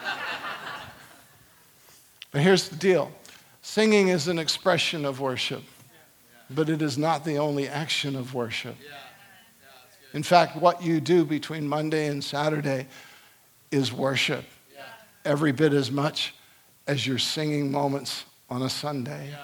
but 2.31 2.41
here's 2.41 2.67
the 2.67 2.75
deal 2.75 3.13
singing 3.61 4.09
is 4.09 4.27
an 4.27 4.39
expression 4.39 5.05
of 5.05 5.21
worship 5.21 5.63
but 6.49 6.69
it 6.69 6.81
is 6.81 6.97
not 6.97 7.25
the 7.25 7.37
only 7.37 7.67
action 7.67 8.15
of 8.15 8.33
worship. 8.33 8.75
In 10.13 10.23
fact, 10.23 10.55
what 10.55 10.81
you 10.81 11.01
do 11.01 11.25
between 11.25 11.67
Monday 11.67 12.07
and 12.07 12.23
Saturday 12.23 12.87
is 13.71 13.91
worship. 13.91 14.45
Every 15.25 15.51
bit 15.51 15.73
as 15.73 15.91
much 15.91 16.35
as 16.87 17.05
your 17.05 17.17
singing 17.17 17.71
moments 17.71 18.25
on 18.49 18.61
a 18.61 18.69
Sunday. 18.69 19.35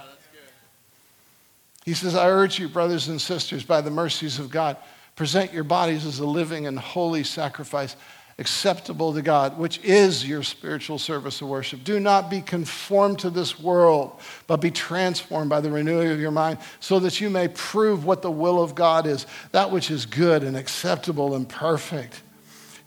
He 1.83 1.93
says, 1.93 2.15
I 2.15 2.29
urge 2.29 2.59
you, 2.59 2.69
brothers 2.69 3.07
and 3.07 3.19
sisters, 3.19 3.63
by 3.63 3.81
the 3.81 3.89
mercies 3.89 4.37
of 4.37 4.51
God, 4.51 4.77
present 5.15 5.51
your 5.51 5.63
bodies 5.63 6.05
as 6.05 6.19
a 6.19 6.25
living 6.25 6.67
and 6.67 6.77
holy 6.77 7.23
sacrifice 7.23 7.95
acceptable 8.37 9.13
to 9.13 9.21
God, 9.21 9.57
which 9.57 9.79
is 9.83 10.27
your 10.27 10.43
spiritual 10.43 10.97
service 10.97 11.41
of 11.41 11.47
worship. 11.47 11.83
Do 11.83 11.99
not 11.99 12.29
be 12.29 12.41
conformed 12.41 13.19
to 13.19 13.29
this 13.29 13.59
world, 13.59 14.19
but 14.47 14.57
be 14.57 14.71
transformed 14.71 15.49
by 15.49 15.61
the 15.61 15.71
renewing 15.71 16.11
of 16.11 16.19
your 16.19 16.31
mind, 16.31 16.59
so 16.79 16.99
that 16.99 17.21
you 17.21 17.29
may 17.29 17.47
prove 17.47 18.05
what 18.05 18.21
the 18.21 18.31
will 18.31 18.61
of 18.61 18.75
God 18.75 19.05
is, 19.05 19.25
that 19.51 19.71
which 19.71 19.91
is 19.91 20.05
good 20.05 20.43
and 20.43 20.57
acceptable 20.57 21.35
and 21.35 21.47
perfect. 21.47 22.21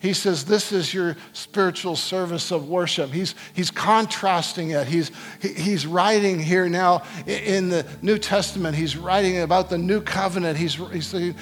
He 0.05 0.13
says, 0.13 0.45
This 0.45 0.71
is 0.71 0.93
your 0.93 1.17
spiritual 1.33 1.97
service 1.97 2.51
of 2.51 2.69
worship. 2.69 3.11
He's, 3.11 3.35
he's 3.55 3.71
contrasting 3.71 4.73
it. 4.73 4.87
He's, 4.87 5.11
he's 5.41 5.87
writing 5.87 6.39
here 6.39 6.69
now 6.69 7.05
in 7.27 7.71
the 7.71 7.87
New 8.03 8.19
Testament, 8.19 8.77
he's 8.77 8.99
writing 8.99 9.41
about 9.41 9.71
the 9.71 9.79
new 9.79 10.03
covenant. 10.03 10.59
He's, 10.59 10.75
he's 10.75 11.11
the, 11.11 11.35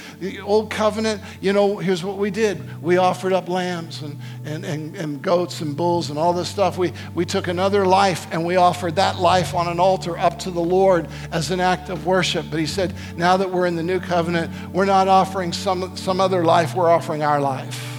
old 0.43 0.71
covenant, 0.71 1.21
you 1.41 1.53
know, 1.53 1.79
here's 1.79 2.05
what 2.05 2.19
we 2.19 2.31
did 2.31 2.81
we 2.81 2.99
offered 2.99 3.33
up 3.33 3.49
lambs 3.49 4.01
and, 4.03 4.17
and, 4.45 4.65
and, 4.65 4.95
and 4.95 5.21
goats 5.21 5.61
and 5.61 5.77
bulls 5.77 6.11
and 6.11 6.17
all 6.17 6.33
this 6.33 6.49
stuff. 6.49 6.79
We, 6.79 6.93
we 7.17 7.25
took 7.25 7.49
another 7.49 7.85
life 7.85 8.29
and 8.31 8.47
we 8.47 8.55
offered 8.55 8.95
that 8.95 9.19
life 9.19 9.55
on 9.55 9.67
an 9.67 9.81
altar 9.81 10.17
up 10.17 10.39
to 10.39 10.53
the 10.53 10.63
Lord 10.63 11.09
as 11.33 11.51
an 11.51 11.59
act 11.59 11.89
of 11.89 12.07
worship. 12.07 12.47
But 12.49 12.61
he 12.61 12.67
said, 12.67 12.95
Now 13.17 13.37
that 13.39 13.51
we're 13.51 13.67
in 13.67 13.75
the 13.75 13.83
new 13.83 13.99
covenant, 13.99 14.53
we're 14.73 14.85
not 14.85 15.09
offering 15.09 15.53
some, 15.53 15.97
some 15.97 16.21
other 16.21 16.45
life, 16.45 16.77
we're 16.77 16.91
offering 16.91 17.25
our 17.25 17.41
life. 17.41 17.92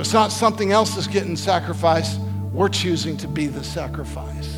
It's 0.00 0.12
not 0.12 0.32
something 0.32 0.72
else 0.72 0.94
that's 0.94 1.06
getting 1.06 1.36
sacrificed. 1.36 2.20
We're 2.52 2.68
choosing 2.68 3.16
to 3.18 3.28
be 3.28 3.46
the 3.46 3.62
sacrifice. 3.62 4.54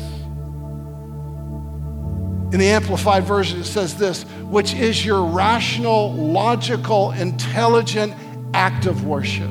In 2.53 2.59
the 2.59 2.69
Amplified 2.69 3.23
Version, 3.23 3.59
it 3.59 3.65
says 3.65 3.97
this, 3.97 4.23
which 4.43 4.73
is 4.73 5.05
your 5.05 5.25
rational, 5.25 6.13
logical, 6.13 7.11
intelligent 7.11 8.13
act 8.53 8.85
of 8.85 9.05
worship. 9.05 9.49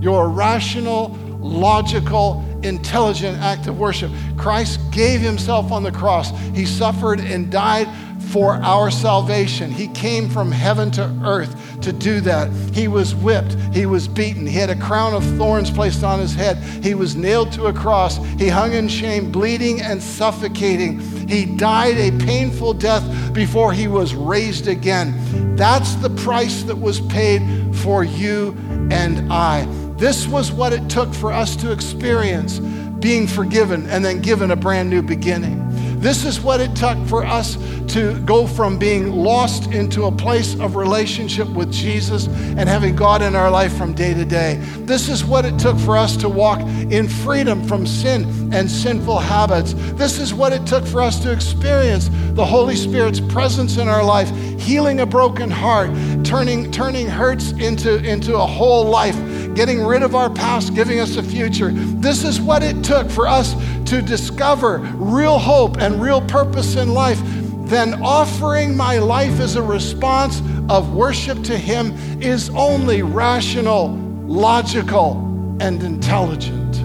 Your 0.00 0.28
rational, 0.28 1.08
logical, 1.40 2.44
intelligent 2.62 3.38
act 3.38 3.66
of 3.66 3.78
worship. 3.78 4.10
Christ 4.36 4.78
gave 4.90 5.20
himself 5.20 5.72
on 5.72 5.82
the 5.82 5.92
cross. 5.92 6.30
He 6.54 6.66
suffered 6.66 7.20
and 7.20 7.50
died 7.50 7.88
for 8.26 8.54
our 8.54 8.90
salvation. 8.90 9.70
He 9.70 9.88
came 9.88 10.28
from 10.28 10.50
heaven 10.50 10.90
to 10.92 11.04
earth 11.24 11.80
to 11.82 11.92
do 11.92 12.20
that. 12.22 12.50
He 12.74 12.88
was 12.88 13.14
whipped, 13.14 13.56
he 13.72 13.86
was 13.86 14.08
beaten, 14.08 14.46
he 14.46 14.58
had 14.58 14.70
a 14.70 14.76
crown 14.76 15.14
of 15.14 15.24
thorns 15.36 15.70
placed 15.70 16.02
on 16.02 16.18
his 16.18 16.34
head, 16.34 16.56
he 16.82 16.94
was 16.94 17.16
nailed 17.16 17.52
to 17.52 17.66
a 17.66 17.72
cross, 17.72 18.16
he 18.38 18.48
hung 18.48 18.72
in 18.72 18.88
shame, 18.88 19.30
bleeding 19.30 19.80
and 19.80 20.02
suffocating. 20.02 21.00
He 21.28 21.44
died 21.44 21.96
a 21.96 22.10
painful 22.24 22.74
death 22.74 23.32
before 23.32 23.72
he 23.72 23.88
was 23.88 24.14
raised 24.14 24.68
again. 24.68 25.56
That's 25.56 25.94
the 25.94 26.10
price 26.10 26.62
that 26.64 26.76
was 26.76 27.00
paid 27.00 27.42
for 27.76 28.04
you 28.04 28.56
and 28.90 29.32
I. 29.32 29.66
This 29.96 30.26
was 30.26 30.52
what 30.52 30.72
it 30.72 30.88
took 30.90 31.12
for 31.14 31.32
us 31.32 31.56
to 31.56 31.72
experience 31.72 32.58
being 32.58 33.26
forgiven 33.26 33.86
and 33.88 34.04
then 34.04 34.20
given 34.20 34.50
a 34.50 34.56
brand 34.56 34.90
new 34.90 35.02
beginning. 35.02 35.65
This 36.06 36.24
is 36.24 36.40
what 36.40 36.60
it 36.60 36.76
took 36.76 36.96
for 37.08 37.24
us 37.24 37.56
to 37.88 38.16
go 38.20 38.46
from 38.46 38.78
being 38.78 39.10
lost 39.10 39.72
into 39.72 40.04
a 40.04 40.12
place 40.12 40.54
of 40.60 40.76
relationship 40.76 41.48
with 41.48 41.72
Jesus 41.72 42.28
and 42.28 42.68
having 42.68 42.94
God 42.94 43.22
in 43.22 43.34
our 43.34 43.50
life 43.50 43.76
from 43.76 43.92
day 43.92 44.14
to 44.14 44.24
day. 44.24 44.54
This 44.82 45.08
is 45.08 45.24
what 45.24 45.44
it 45.44 45.58
took 45.58 45.76
for 45.80 45.96
us 45.96 46.16
to 46.18 46.28
walk 46.28 46.60
in 46.60 47.08
freedom 47.08 47.66
from 47.66 47.88
sin 47.88 48.52
and 48.54 48.70
sinful 48.70 49.18
habits. 49.18 49.72
This 49.94 50.20
is 50.20 50.32
what 50.32 50.52
it 50.52 50.64
took 50.64 50.86
for 50.86 51.02
us 51.02 51.18
to 51.24 51.32
experience 51.32 52.08
the 52.34 52.44
Holy 52.44 52.76
Spirit's 52.76 53.18
presence 53.18 53.76
in 53.76 53.88
our 53.88 54.04
life, 54.04 54.30
healing 54.60 55.00
a 55.00 55.06
broken 55.06 55.50
heart, 55.50 55.90
turning, 56.24 56.70
turning 56.70 57.08
hurts 57.08 57.50
into, 57.50 57.96
into 58.08 58.36
a 58.36 58.46
whole 58.46 58.84
life, 58.84 59.16
getting 59.56 59.82
rid 59.82 60.02
of 60.02 60.14
our 60.14 60.28
past, 60.28 60.74
giving 60.74 61.00
us 61.00 61.16
a 61.16 61.22
future. 61.22 61.70
This 61.72 62.24
is 62.24 62.40
what 62.40 62.62
it 62.62 62.84
took 62.84 63.10
for 63.10 63.26
us 63.26 63.54
to 63.86 64.02
discover 64.02 64.78
real 64.94 65.38
hope 65.38 65.78
and 65.78 66.00
real 66.00 66.20
purpose 66.20 66.76
in 66.76 66.92
life, 66.92 67.18
then 67.64 67.94
offering 68.02 68.76
my 68.76 68.98
life 68.98 69.40
as 69.40 69.56
a 69.56 69.62
response 69.62 70.40
of 70.68 70.94
worship 70.94 71.42
to 71.44 71.56
Him 71.56 71.96
is 72.20 72.50
only 72.50 73.02
rational, 73.02 73.96
logical, 74.26 75.16
and 75.60 75.82
intelligent. 75.82 76.76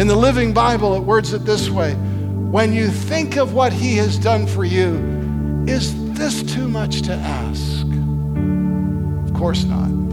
In 0.00 0.08
the 0.08 0.16
Living 0.16 0.52
Bible, 0.52 0.96
it 0.96 1.00
words 1.00 1.32
it 1.32 1.44
this 1.44 1.70
way 1.70 1.94
When 1.94 2.72
you 2.72 2.88
think 2.88 3.36
of 3.36 3.54
what 3.54 3.72
He 3.72 3.96
has 3.98 4.18
done 4.18 4.46
for 4.46 4.64
you, 4.64 5.64
is 5.68 5.94
this 6.14 6.42
too 6.42 6.68
much 6.68 7.02
to 7.02 7.12
ask? 7.12 7.86
Of 9.28 9.38
course 9.38 9.64
not. 9.64 10.09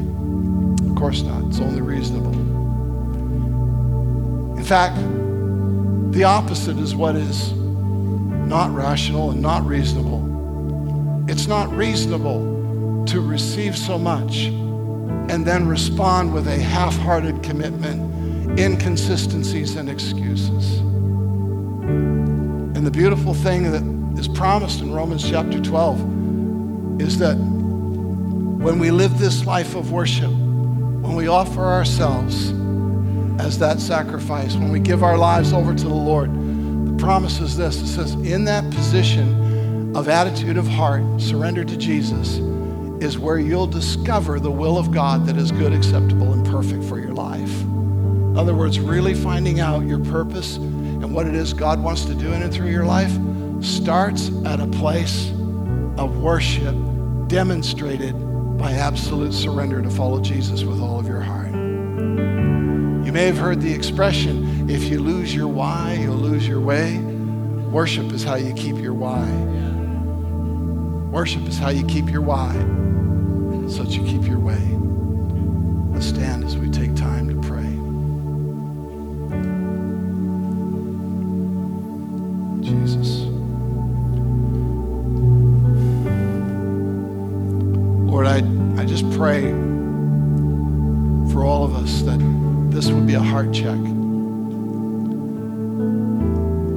Course 0.98 1.22
not. 1.22 1.44
It's 1.44 1.60
only 1.60 1.80
reasonable. 1.80 2.34
In 4.58 4.64
fact, 4.64 4.98
the 6.12 6.24
opposite 6.24 6.80
is 6.80 6.96
what 6.96 7.16
is 7.16 7.54
not 7.54 8.74
rational 8.74 9.30
and 9.30 9.40
not 9.40 9.64
reasonable. 9.64 11.26
It's 11.30 11.46
not 11.46 11.70
reasonable 11.70 13.06
to 13.06 13.22
receive 13.22 13.78
so 13.78 14.00
much 14.00 14.46
and 15.30 15.46
then 15.46 15.68
respond 15.68 16.34
with 16.34 16.48
a 16.48 16.58
half 16.58 16.98
hearted 16.98 17.44
commitment, 17.44 18.60
inconsistencies, 18.60 19.76
and 19.76 19.92
excuses. 19.92 20.80
And 22.76 22.84
the 22.84 22.90
beautiful 22.90 23.36
thing 23.36 23.72
that 23.72 23.84
is 24.20 24.28
promised 24.28 24.82
in 24.82 24.92
Romans 24.92 25.30
chapter 25.30 25.62
12 25.62 27.02
is 27.02 27.20
that 27.20 27.36
when 27.36 28.80
we 28.80 28.90
live 28.90 29.20
this 29.20 29.46
life 29.46 29.76
of 29.76 29.92
worship, 29.92 30.32
when 31.08 31.16
we 31.16 31.30
offer 31.30 31.64
ourselves, 31.64 32.52
as 33.42 33.58
that 33.60 33.80
sacrifice, 33.80 34.56
when 34.56 34.74
we 34.74 34.80
give 34.80 35.04
our 35.04 35.18
lives 35.18 35.54
over 35.54 35.74
to 35.74 35.84
the 35.84 35.94
Lord, 35.94 36.30
the 36.30 36.98
promise 37.02 37.40
is 37.40 37.56
this 37.56 37.82
it 37.82 37.88
says, 37.88 38.14
in 38.16 38.44
that 38.44 38.70
position 38.72 39.96
of 39.96 40.10
attitude 40.10 40.58
of 40.58 40.68
heart, 40.68 41.04
surrender 41.18 41.64
to 41.64 41.78
Jesus, 41.78 42.40
is 43.02 43.18
where 43.18 43.40
you'll 43.40 43.68
discover 43.68 44.38
the 44.38 44.52
will 44.52 44.78
of 44.78 44.92
God 44.92 45.26
that 45.28 45.38
is 45.38 45.50
good, 45.50 45.72
acceptable, 45.72 46.34
and 46.34 46.46
perfect 46.46 46.84
for 46.84 47.00
your 47.00 47.14
life. 47.14 47.62
In 47.62 48.38
other 48.38 48.54
words, 48.54 48.78
really 48.78 49.14
finding 49.14 49.62
out 49.62 49.86
your 49.86 50.00
purpose 50.00 50.58
and 50.58 51.14
what 51.14 51.26
it 51.26 51.36
is 51.36 51.54
God 51.54 51.82
wants 51.82 52.04
to 52.04 52.16
do 52.16 52.34
in 52.34 52.42
and 52.42 52.54
through 52.54 52.70
your 52.70 52.86
life 52.86 53.18
starts 53.64 54.30
at 54.46 54.60
a 54.60 54.68
place 54.68 55.30
of 55.98 56.18
worship 56.18 56.76
demonstrated 57.28 58.14
by 58.58 58.72
absolute 58.74 59.34
surrender 59.34 59.82
to 59.82 59.90
follow 59.90 60.20
Jesus 60.20 60.64
with 60.64 60.82
all 60.82 61.00
of 61.00 61.08
your 61.08 61.22
heart. 61.22 61.54
You 61.54 63.14
may 63.14 63.26
have 63.26 63.38
heard 63.38 63.62
the 63.62 63.74
expression 63.74 64.70
if 64.70 64.84
you 64.86 65.00
lose 65.00 65.34
your 65.34 65.48
why, 65.48 65.98
you'll 66.02 66.16
lose 66.16 66.48
your 66.48 66.60
way. 66.60 66.98
Worship 66.98 68.12
is 68.12 68.24
how 68.24 68.36
you 68.36 68.54
keep 68.54 68.78
your 68.78 68.94
why. 68.94 69.26
Worship 71.12 71.48
is 71.48 71.58
how 71.58 71.70
you 71.70 71.86
keep 71.86 72.10
your 72.10 72.22
why 72.22 72.54
so 73.70 73.84
that 73.84 73.92
you 73.92 74.04
keep 74.04 74.28
your 74.28 74.40
way. 74.40 74.62
Let's 75.94 76.08
stand 76.08 76.44
as 76.44 76.58
we 76.58 76.70
take 76.70 76.96
time 76.96 77.30
to 77.30 77.48
pray. 77.48 77.67
Pray 89.02 89.52
for 91.32 91.44
all 91.44 91.64
of 91.64 91.76
us 91.76 92.02
that 92.04 92.20
this 92.72 92.90
would 92.90 93.08
be 93.08 93.16
a 93.16 93.20
heart 93.20 93.54
check. 93.54 93.78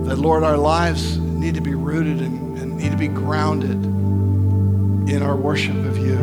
That, 0.06 0.18
Lord, 0.18 0.42
our 0.42 0.56
lives 0.56 1.18
need 1.18 1.54
to 1.54 1.60
be 1.60 1.74
rooted 1.74 2.20
and, 2.20 2.58
and 2.58 2.76
need 2.76 2.90
to 2.90 2.96
be 2.96 3.08
grounded 3.08 3.84
in 5.10 5.22
our 5.22 5.36
worship 5.36 5.76
of 5.76 5.98
you. 5.98 6.16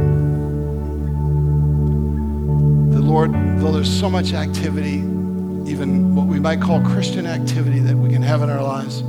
That, 2.91 3.01
Lord, 3.01 3.33
though 3.59 3.71
there's 3.71 3.99
so 3.99 4.09
much 4.09 4.33
activity, 4.33 4.97
even 5.69 6.15
what 6.15 6.27
we 6.27 6.39
might 6.39 6.61
call 6.61 6.81
Christian 6.81 7.25
activity 7.25 7.79
that 7.79 7.95
we 7.95 8.09
can 8.09 8.21
have 8.21 8.41
in 8.41 8.49
our 8.49 8.63
lives, 8.63 9.01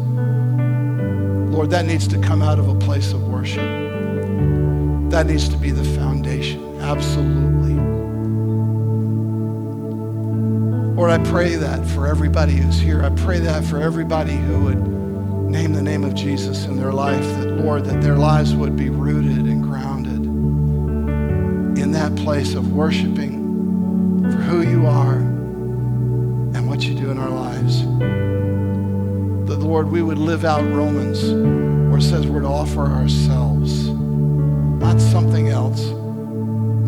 Lord, 1.52 1.70
that 1.70 1.86
needs 1.86 2.06
to 2.08 2.18
come 2.20 2.42
out 2.42 2.58
of 2.58 2.68
a 2.68 2.74
place 2.74 3.12
of 3.12 3.26
worship. 3.28 3.66
That 5.10 5.26
needs 5.26 5.48
to 5.48 5.56
be 5.56 5.70
the 5.70 5.82
foundation, 5.82 6.67
absolutely. 6.88 7.74
Lord, 10.94 11.10
I 11.10 11.18
pray 11.30 11.54
that 11.56 11.86
for 11.86 12.06
everybody 12.06 12.52
who's 12.54 12.80
here. 12.80 13.04
I 13.04 13.10
pray 13.10 13.40
that 13.40 13.62
for 13.64 13.78
everybody 13.78 14.36
who 14.36 14.64
would 14.64 14.82
name 15.50 15.74
the 15.74 15.82
name 15.82 16.02
of 16.02 16.14
Jesus 16.14 16.64
in 16.64 16.78
their 16.78 16.92
life, 16.92 17.22
that, 17.22 17.58
Lord, 17.62 17.84
that 17.84 18.00
their 18.00 18.16
lives 18.16 18.54
would 18.54 18.74
be 18.74 18.88
rooted 18.88 19.46
and 19.46 19.62
grounded 19.62 20.24
in 21.78 21.92
that 21.92 22.16
place 22.16 22.54
of 22.54 22.72
worshiping 22.72 24.22
for 24.22 24.38
who 24.38 24.62
you 24.62 24.86
are 24.86 25.16
and 25.16 26.66
what 26.68 26.84
you 26.84 26.94
do 26.94 27.10
in 27.10 27.18
our 27.18 27.28
lives. 27.28 27.82
That, 29.46 29.58
Lord, 29.58 29.90
we 29.90 30.02
would 30.02 30.18
live 30.18 30.46
out 30.46 30.64
Romans 30.64 31.22
where 31.90 31.98
it 31.98 32.02
says 32.02 32.26
we're 32.26 32.40
to 32.40 32.46
offer 32.46 32.86
ourselves, 32.86 33.88
not 33.88 34.98
something 35.00 35.48
else, 35.48 35.92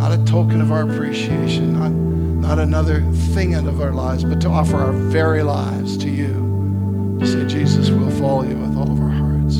not 0.00 0.12
a 0.12 0.24
token 0.24 0.62
of 0.62 0.72
our 0.72 0.90
appreciation, 0.90 1.74
not, 1.74 1.90
not 1.92 2.58
another 2.58 3.02
thing 3.34 3.54
out 3.54 3.66
of 3.66 3.82
our 3.82 3.92
lives, 3.92 4.24
but 4.24 4.40
to 4.40 4.48
offer 4.48 4.78
our 4.78 4.92
very 4.92 5.42
lives 5.42 5.98
to 5.98 6.08
you. 6.08 7.18
To 7.20 7.26
say, 7.26 7.46
Jesus, 7.46 7.90
we'll 7.90 8.10
follow 8.12 8.44
you 8.44 8.56
with 8.56 8.78
all 8.78 8.90
of 8.90 8.98
our 8.98 9.10
hearts. 9.10 9.56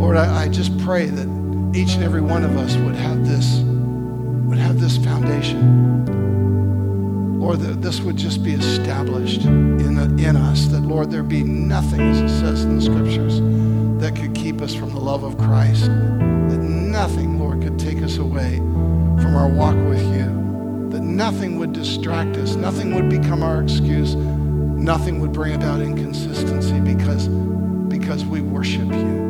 Lord, 0.00 0.16
I, 0.16 0.42
I 0.42 0.48
just 0.48 0.76
pray 0.78 1.06
that 1.06 1.28
each 1.76 1.94
and 1.94 2.02
every 2.02 2.22
one 2.22 2.42
of 2.42 2.56
us 2.56 2.74
would 2.74 2.96
have 2.96 3.24
this, 3.24 3.60
would 3.60 4.58
have 4.58 4.80
this 4.80 4.96
foundation. 4.96 5.86
Lord, 7.38 7.60
that 7.60 7.82
this 7.82 8.00
would 8.00 8.16
just 8.16 8.42
be 8.42 8.54
established 8.54 9.44
in, 9.44 10.18
in 10.18 10.36
us. 10.36 10.66
That, 10.66 10.80
Lord, 10.80 11.12
there 11.12 11.22
be 11.22 11.44
nothing, 11.44 12.00
as 12.00 12.18
it 12.18 12.40
says 12.40 12.64
in 12.64 12.74
the 12.74 12.82
scriptures, 12.82 13.38
that 14.02 14.16
could 14.16 14.34
keep 14.34 14.60
us 14.60 14.74
from 14.74 14.92
the 14.92 14.98
love 14.98 15.22
of 15.22 15.38
Christ. 15.38 15.86
That 15.86 16.58
nothing, 16.58 17.38
Lord, 17.38 17.62
could 17.62 17.75
away 18.18 18.56
from 18.56 19.34
our 19.36 19.48
walk 19.48 19.76
with 19.88 20.02
you. 20.14 20.88
That 20.90 21.02
nothing 21.02 21.58
would 21.58 21.72
distract 21.72 22.36
us, 22.36 22.54
nothing 22.54 22.94
would 22.94 23.08
become 23.08 23.42
our 23.42 23.62
excuse, 23.62 24.14
nothing 24.14 25.20
would 25.20 25.32
bring 25.32 25.54
about 25.54 25.80
inconsistency 25.80 26.80
because, 26.80 27.28
because 27.88 28.24
we 28.24 28.40
worship 28.40 28.86
you. 28.86 29.26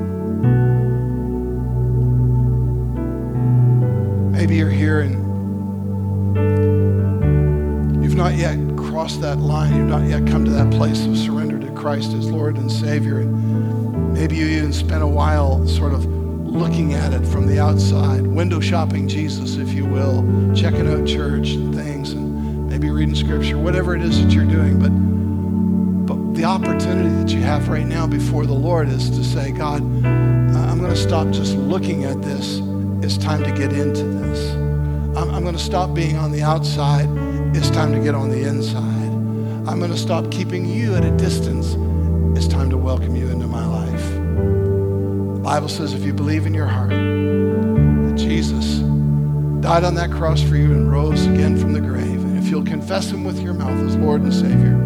Maybe 4.32 4.56
you're 4.56 4.70
here 4.70 5.00
and 5.00 5.14
you've 8.04 8.16
not 8.16 8.34
yet 8.34 8.58
crossed 8.76 9.20
that 9.22 9.38
line. 9.38 9.74
You've 9.76 9.88
not 9.88 10.06
yet 10.08 10.26
come 10.26 10.44
to 10.44 10.50
that 10.52 10.70
place 10.70 11.04
of 11.06 11.16
surrender 11.16 11.58
to 11.58 11.72
Christ 11.72 12.12
as 12.12 12.30
Lord 12.30 12.56
and 12.56 12.70
Savior. 12.70 13.20
And 13.20 14.12
maybe 14.14 14.36
you 14.36 14.46
even 14.46 14.72
spent 14.72 15.02
a 15.02 15.06
while 15.06 15.66
sort 15.66 15.92
of 15.92 16.15
looking 16.56 16.94
at 16.94 17.12
it 17.12 17.24
from 17.26 17.46
the 17.46 17.60
outside, 17.60 18.26
window 18.26 18.60
shopping 18.60 19.06
Jesus, 19.06 19.56
if 19.56 19.72
you 19.72 19.84
will, 19.84 20.24
checking 20.54 20.88
out 20.88 21.06
church 21.06 21.50
and 21.50 21.74
things, 21.74 22.12
and 22.12 22.68
maybe 22.68 22.90
reading 22.90 23.14
scripture, 23.14 23.58
whatever 23.58 23.94
it 23.94 24.02
is 24.02 24.22
that 24.22 24.32
you're 24.32 24.46
doing. 24.46 24.78
But 24.78 24.90
but 26.06 26.34
the 26.34 26.44
opportunity 26.44 27.08
that 27.08 27.30
you 27.30 27.40
have 27.40 27.68
right 27.68 27.86
now 27.86 28.06
before 28.06 28.46
the 28.46 28.54
Lord 28.54 28.88
is 28.88 29.10
to 29.10 29.24
say, 29.24 29.50
God, 29.50 29.82
I'm 29.82 30.78
going 30.78 30.90
to 30.90 30.96
stop 30.96 31.30
just 31.30 31.56
looking 31.56 32.04
at 32.04 32.22
this. 32.22 32.60
It's 33.02 33.18
time 33.18 33.42
to 33.42 33.50
get 33.50 33.72
into 33.72 34.04
this. 34.04 34.54
I'm, 35.16 35.30
I'm 35.34 35.42
going 35.42 35.56
to 35.56 35.62
stop 35.62 35.94
being 35.94 36.16
on 36.16 36.30
the 36.30 36.42
outside. 36.42 37.08
It's 37.56 37.70
time 37.70 37.92
to 37.92 37.98
get 37.98 38.14
on 38.14 38.30
the 38.30 38.42
inside. 38.42 38.82
I'm 39.68 39.78
going 39.78 39.90
to 39.90 39.98
stop 39.98 40.30
keeping 40.30 40.64
you 40.64 40.94
at 40.94 41.04
a 41.04 41.10
distance. 41.16 41.74
It's 42.38 42.46
time 42.46 42.70
to 42.70 42.76
welcome 42.76 43.16
you 43.16 43.28
into 43.28 43.46
my 43.48 43.66
life. 43.66 44.65
Bible 45.46 45.68
says 45.68 45.94
if 45.94 46.02
you 46.02 46.12
believe 46.12 46.44
in 46.44 46.52
your 46.52 46.66
heart 46.66 46.90
that 46.90 48.14
Jesus 48.16 48.78
died 49.60 49.84
on 49.84 49.94
that 49.94 50.10
cross 50.10 50.42
for 50.42 50.56
you 50.56 50.72
and 50.72 50.90
rose 50.90 51.24
again 51.26 51.56
from 51.56 51.72
the 51.72 51.80
grave, 51.80 52.24
and 52.24 52.36
if 52.36 52.48
you'll 52.48 52.64
confess 52.64 53.12
him 53.12 53.22
with 53.22 53.38
your 53.38 53.54
mouth 53.54 53.78
as 53.86 53.94
Lord 53.94 54.22
and 54.22 54.34
Savior, 54.34 54.76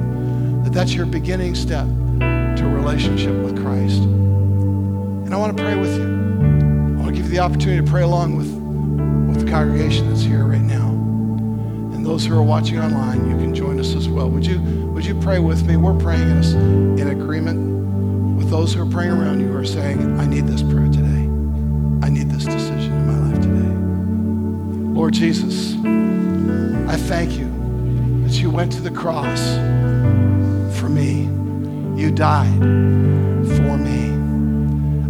that 0.62 0.75
that's 0.75 0.92
your 0.92 1.07
beginning 1.07 1.55
step 1.55 1.87
to 1.87 2.66
a 2.66 2.68
relationship 2.68 3.35
with 3.42 3.57
Christ. 3.64 4.03
And 4.03 5.33
I 5.33 5.38
want 5.38 5.57
to 5.57 5.62
pray 5.62 5.77
with 5.77 5.96
you. 5.96 6.05
I 6.05 7.01
want 7.01 7.07
to 7.07 7.12
give 7.14 7.25
you 7.25 7.31
the 7.31 7.38
opportunity 7.38 7.83
to 7.83 7.90
pray 7.90 8.03
along 8.03 8.37
with, 8.37 8.53
with 9.35 9.46
the 9.46 9.51
congregation 9.51 10.11
that's 10.11 10.25
here 10.25 10.44
right 10.44 10.61
now. 10.61 10.90
And 10.90 12.05
those 12.05 12.27
who 12.27 12.37
are 12.37 12.42
watching 12.42 12.79
online, 12.79 13.31
you 13.31 13.37
can 13.38 13.55
join 13.55 13.81
us 13.81 13.94
as 13.94 14.11
well. 14.11 14.29
Would 14.29 14.44
you, 14.44 14.61
would 14.92 15.07
you 15.07 15.18
pray 15.20 15.38
with 15.38 15.66
me? 15.66 15.79
We're 15.79 15.99
praying 15.99 16.29
in, 16.29 16.99
in 16.99 17.09
agreement 17.09 17.80
those 18.51 18.75
who 18.75 18.83
are 18.83 18.91
praying 18.91 19.13
around 19.13 19.39
you 19.39 19.57
are 19.57 19.65
saying, 19.65 20.19
I 20.19 20.27
need 20.27 20.49
this 20.49 20.61
prayer 20.61 20.89
today. 20.89 21.07
I 22.05 22.11
need 22.11 22.29
this 22.31 22.45
decision 22.45 22.93
in 22.93 23.07
my 23.07 23.31
life 23.31 23.41
today. 23.41 24.93
Lord 24.93 25.15
Jesus, 25.15 25.77
I 26.91 26.97
thank 26.97 27.39
you 27.39 27.49
that 28.25 28.33
you 28.33 28.51
went 28.51 28.73
to 28.73 28.81
the 28.81 28.91
cross 28.91 29.41
for 30.81 30.89
me. 30.89 31.27
You 31.97 32.11
died 32.11 32.59
for 32.59 33.79
me. 33.79 34.19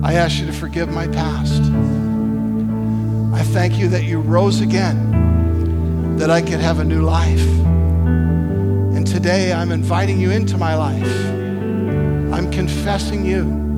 I 0.07 0.15
ask 0.15 0.39
you 0.39 0.45
to 0.45 0.53
forgive 0.53 0.91
my 0.91 1.09
past. 1.09 1.63
I 3.33 3.43
thank 3.43 3.79
you 3.79 3.89
that 3.89 4.05
you 4.05 4.21
rose 4.21 4.61
again, 4.61 6.19
that 6.19 6.29
I 6.29 6.43
could 6.43 6.61
have 6.61 6.79
a 6.79 6.85
new 6.85 7.01
life. 7.01 7.49
And 8.95 9.07
today 9.07 9.51
I'm 9.55 9.73
inviting 9.73 10.21
you 10.21 10.31
into 10.31 10.59
my 10.59 10.75
life. 10.75 11.40
Confessing 12.53 13.25
you 13.25 13.71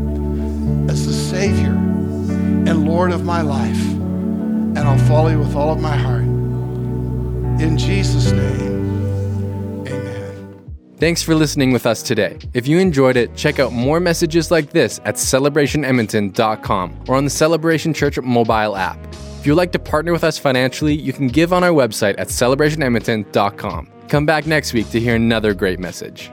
as 0.90 1.06
the 1.06 1.12
Savior 1.12 1.70
and 1.70 2.86
Lord 2.86 3.12
of 3.12 3.24
my 3.24 3.42
life. 3.42 3.80
And 3.90 4.78
I'll 4.78 4.98
follow 5.06 5.28
you 5.28 5.38
with 5.38 5.54
all 5.54 5.72
of 5.72 5.80
my 5.80 5.96
heart. 5.96 6.22
In 6.22 7.76
Jesus' 7.76 8.32
name. 8.32 9.86
Amen. 9.86 10.64
Thanks 10.96 11.22
for 11.22 11.34
listening 11.34 11.72
with 11.72 11.86
us 11.86 12.02
today. 12.02 12.38
If 12.54 12.66
you 12.66 12.78
enjoyed 12.78 13.16
it, 13.16 13.36
check 13.36 13.58
out 13.58 13.72
more 13.72 14.00
messages 14.00 14.50
like 14.50 14.70
this 14.70 15.00
at 15.04 15.16
celebrationedmonton.com 15.16 17.04
or 17.08 17.16
on 17.16 17.24
the 17.24 17.30
Celebration 17.30 17.92
Church 17.92 18.18
mobile 18.20 18.76
app. 18.76 18.98
If 19.40 19.46
you'd 19.46 19.56
like 19.56 19.72
to 19.72 19.78
partner 19.78 20.12
with 20.12 20.24
us 20.24 20.38
financially, 20.38 20.94
you 20.94 21.12
can 21.12 21.28
give 21.28 21.52
on 21.52 21.64
our 21.64 21.70
website 21.70 22.14
at 22.18 22.28
celebrationedmonton.com. 22.28 23.88
Come 24.08 24.26
back 24.26 24.46
next 24.46 24.72
week 24.72 24.88
to 24.90 25.00
hear 25.00 25.14
another 25.14 25.52
great 25.54 25.78
message. 25.78 26.30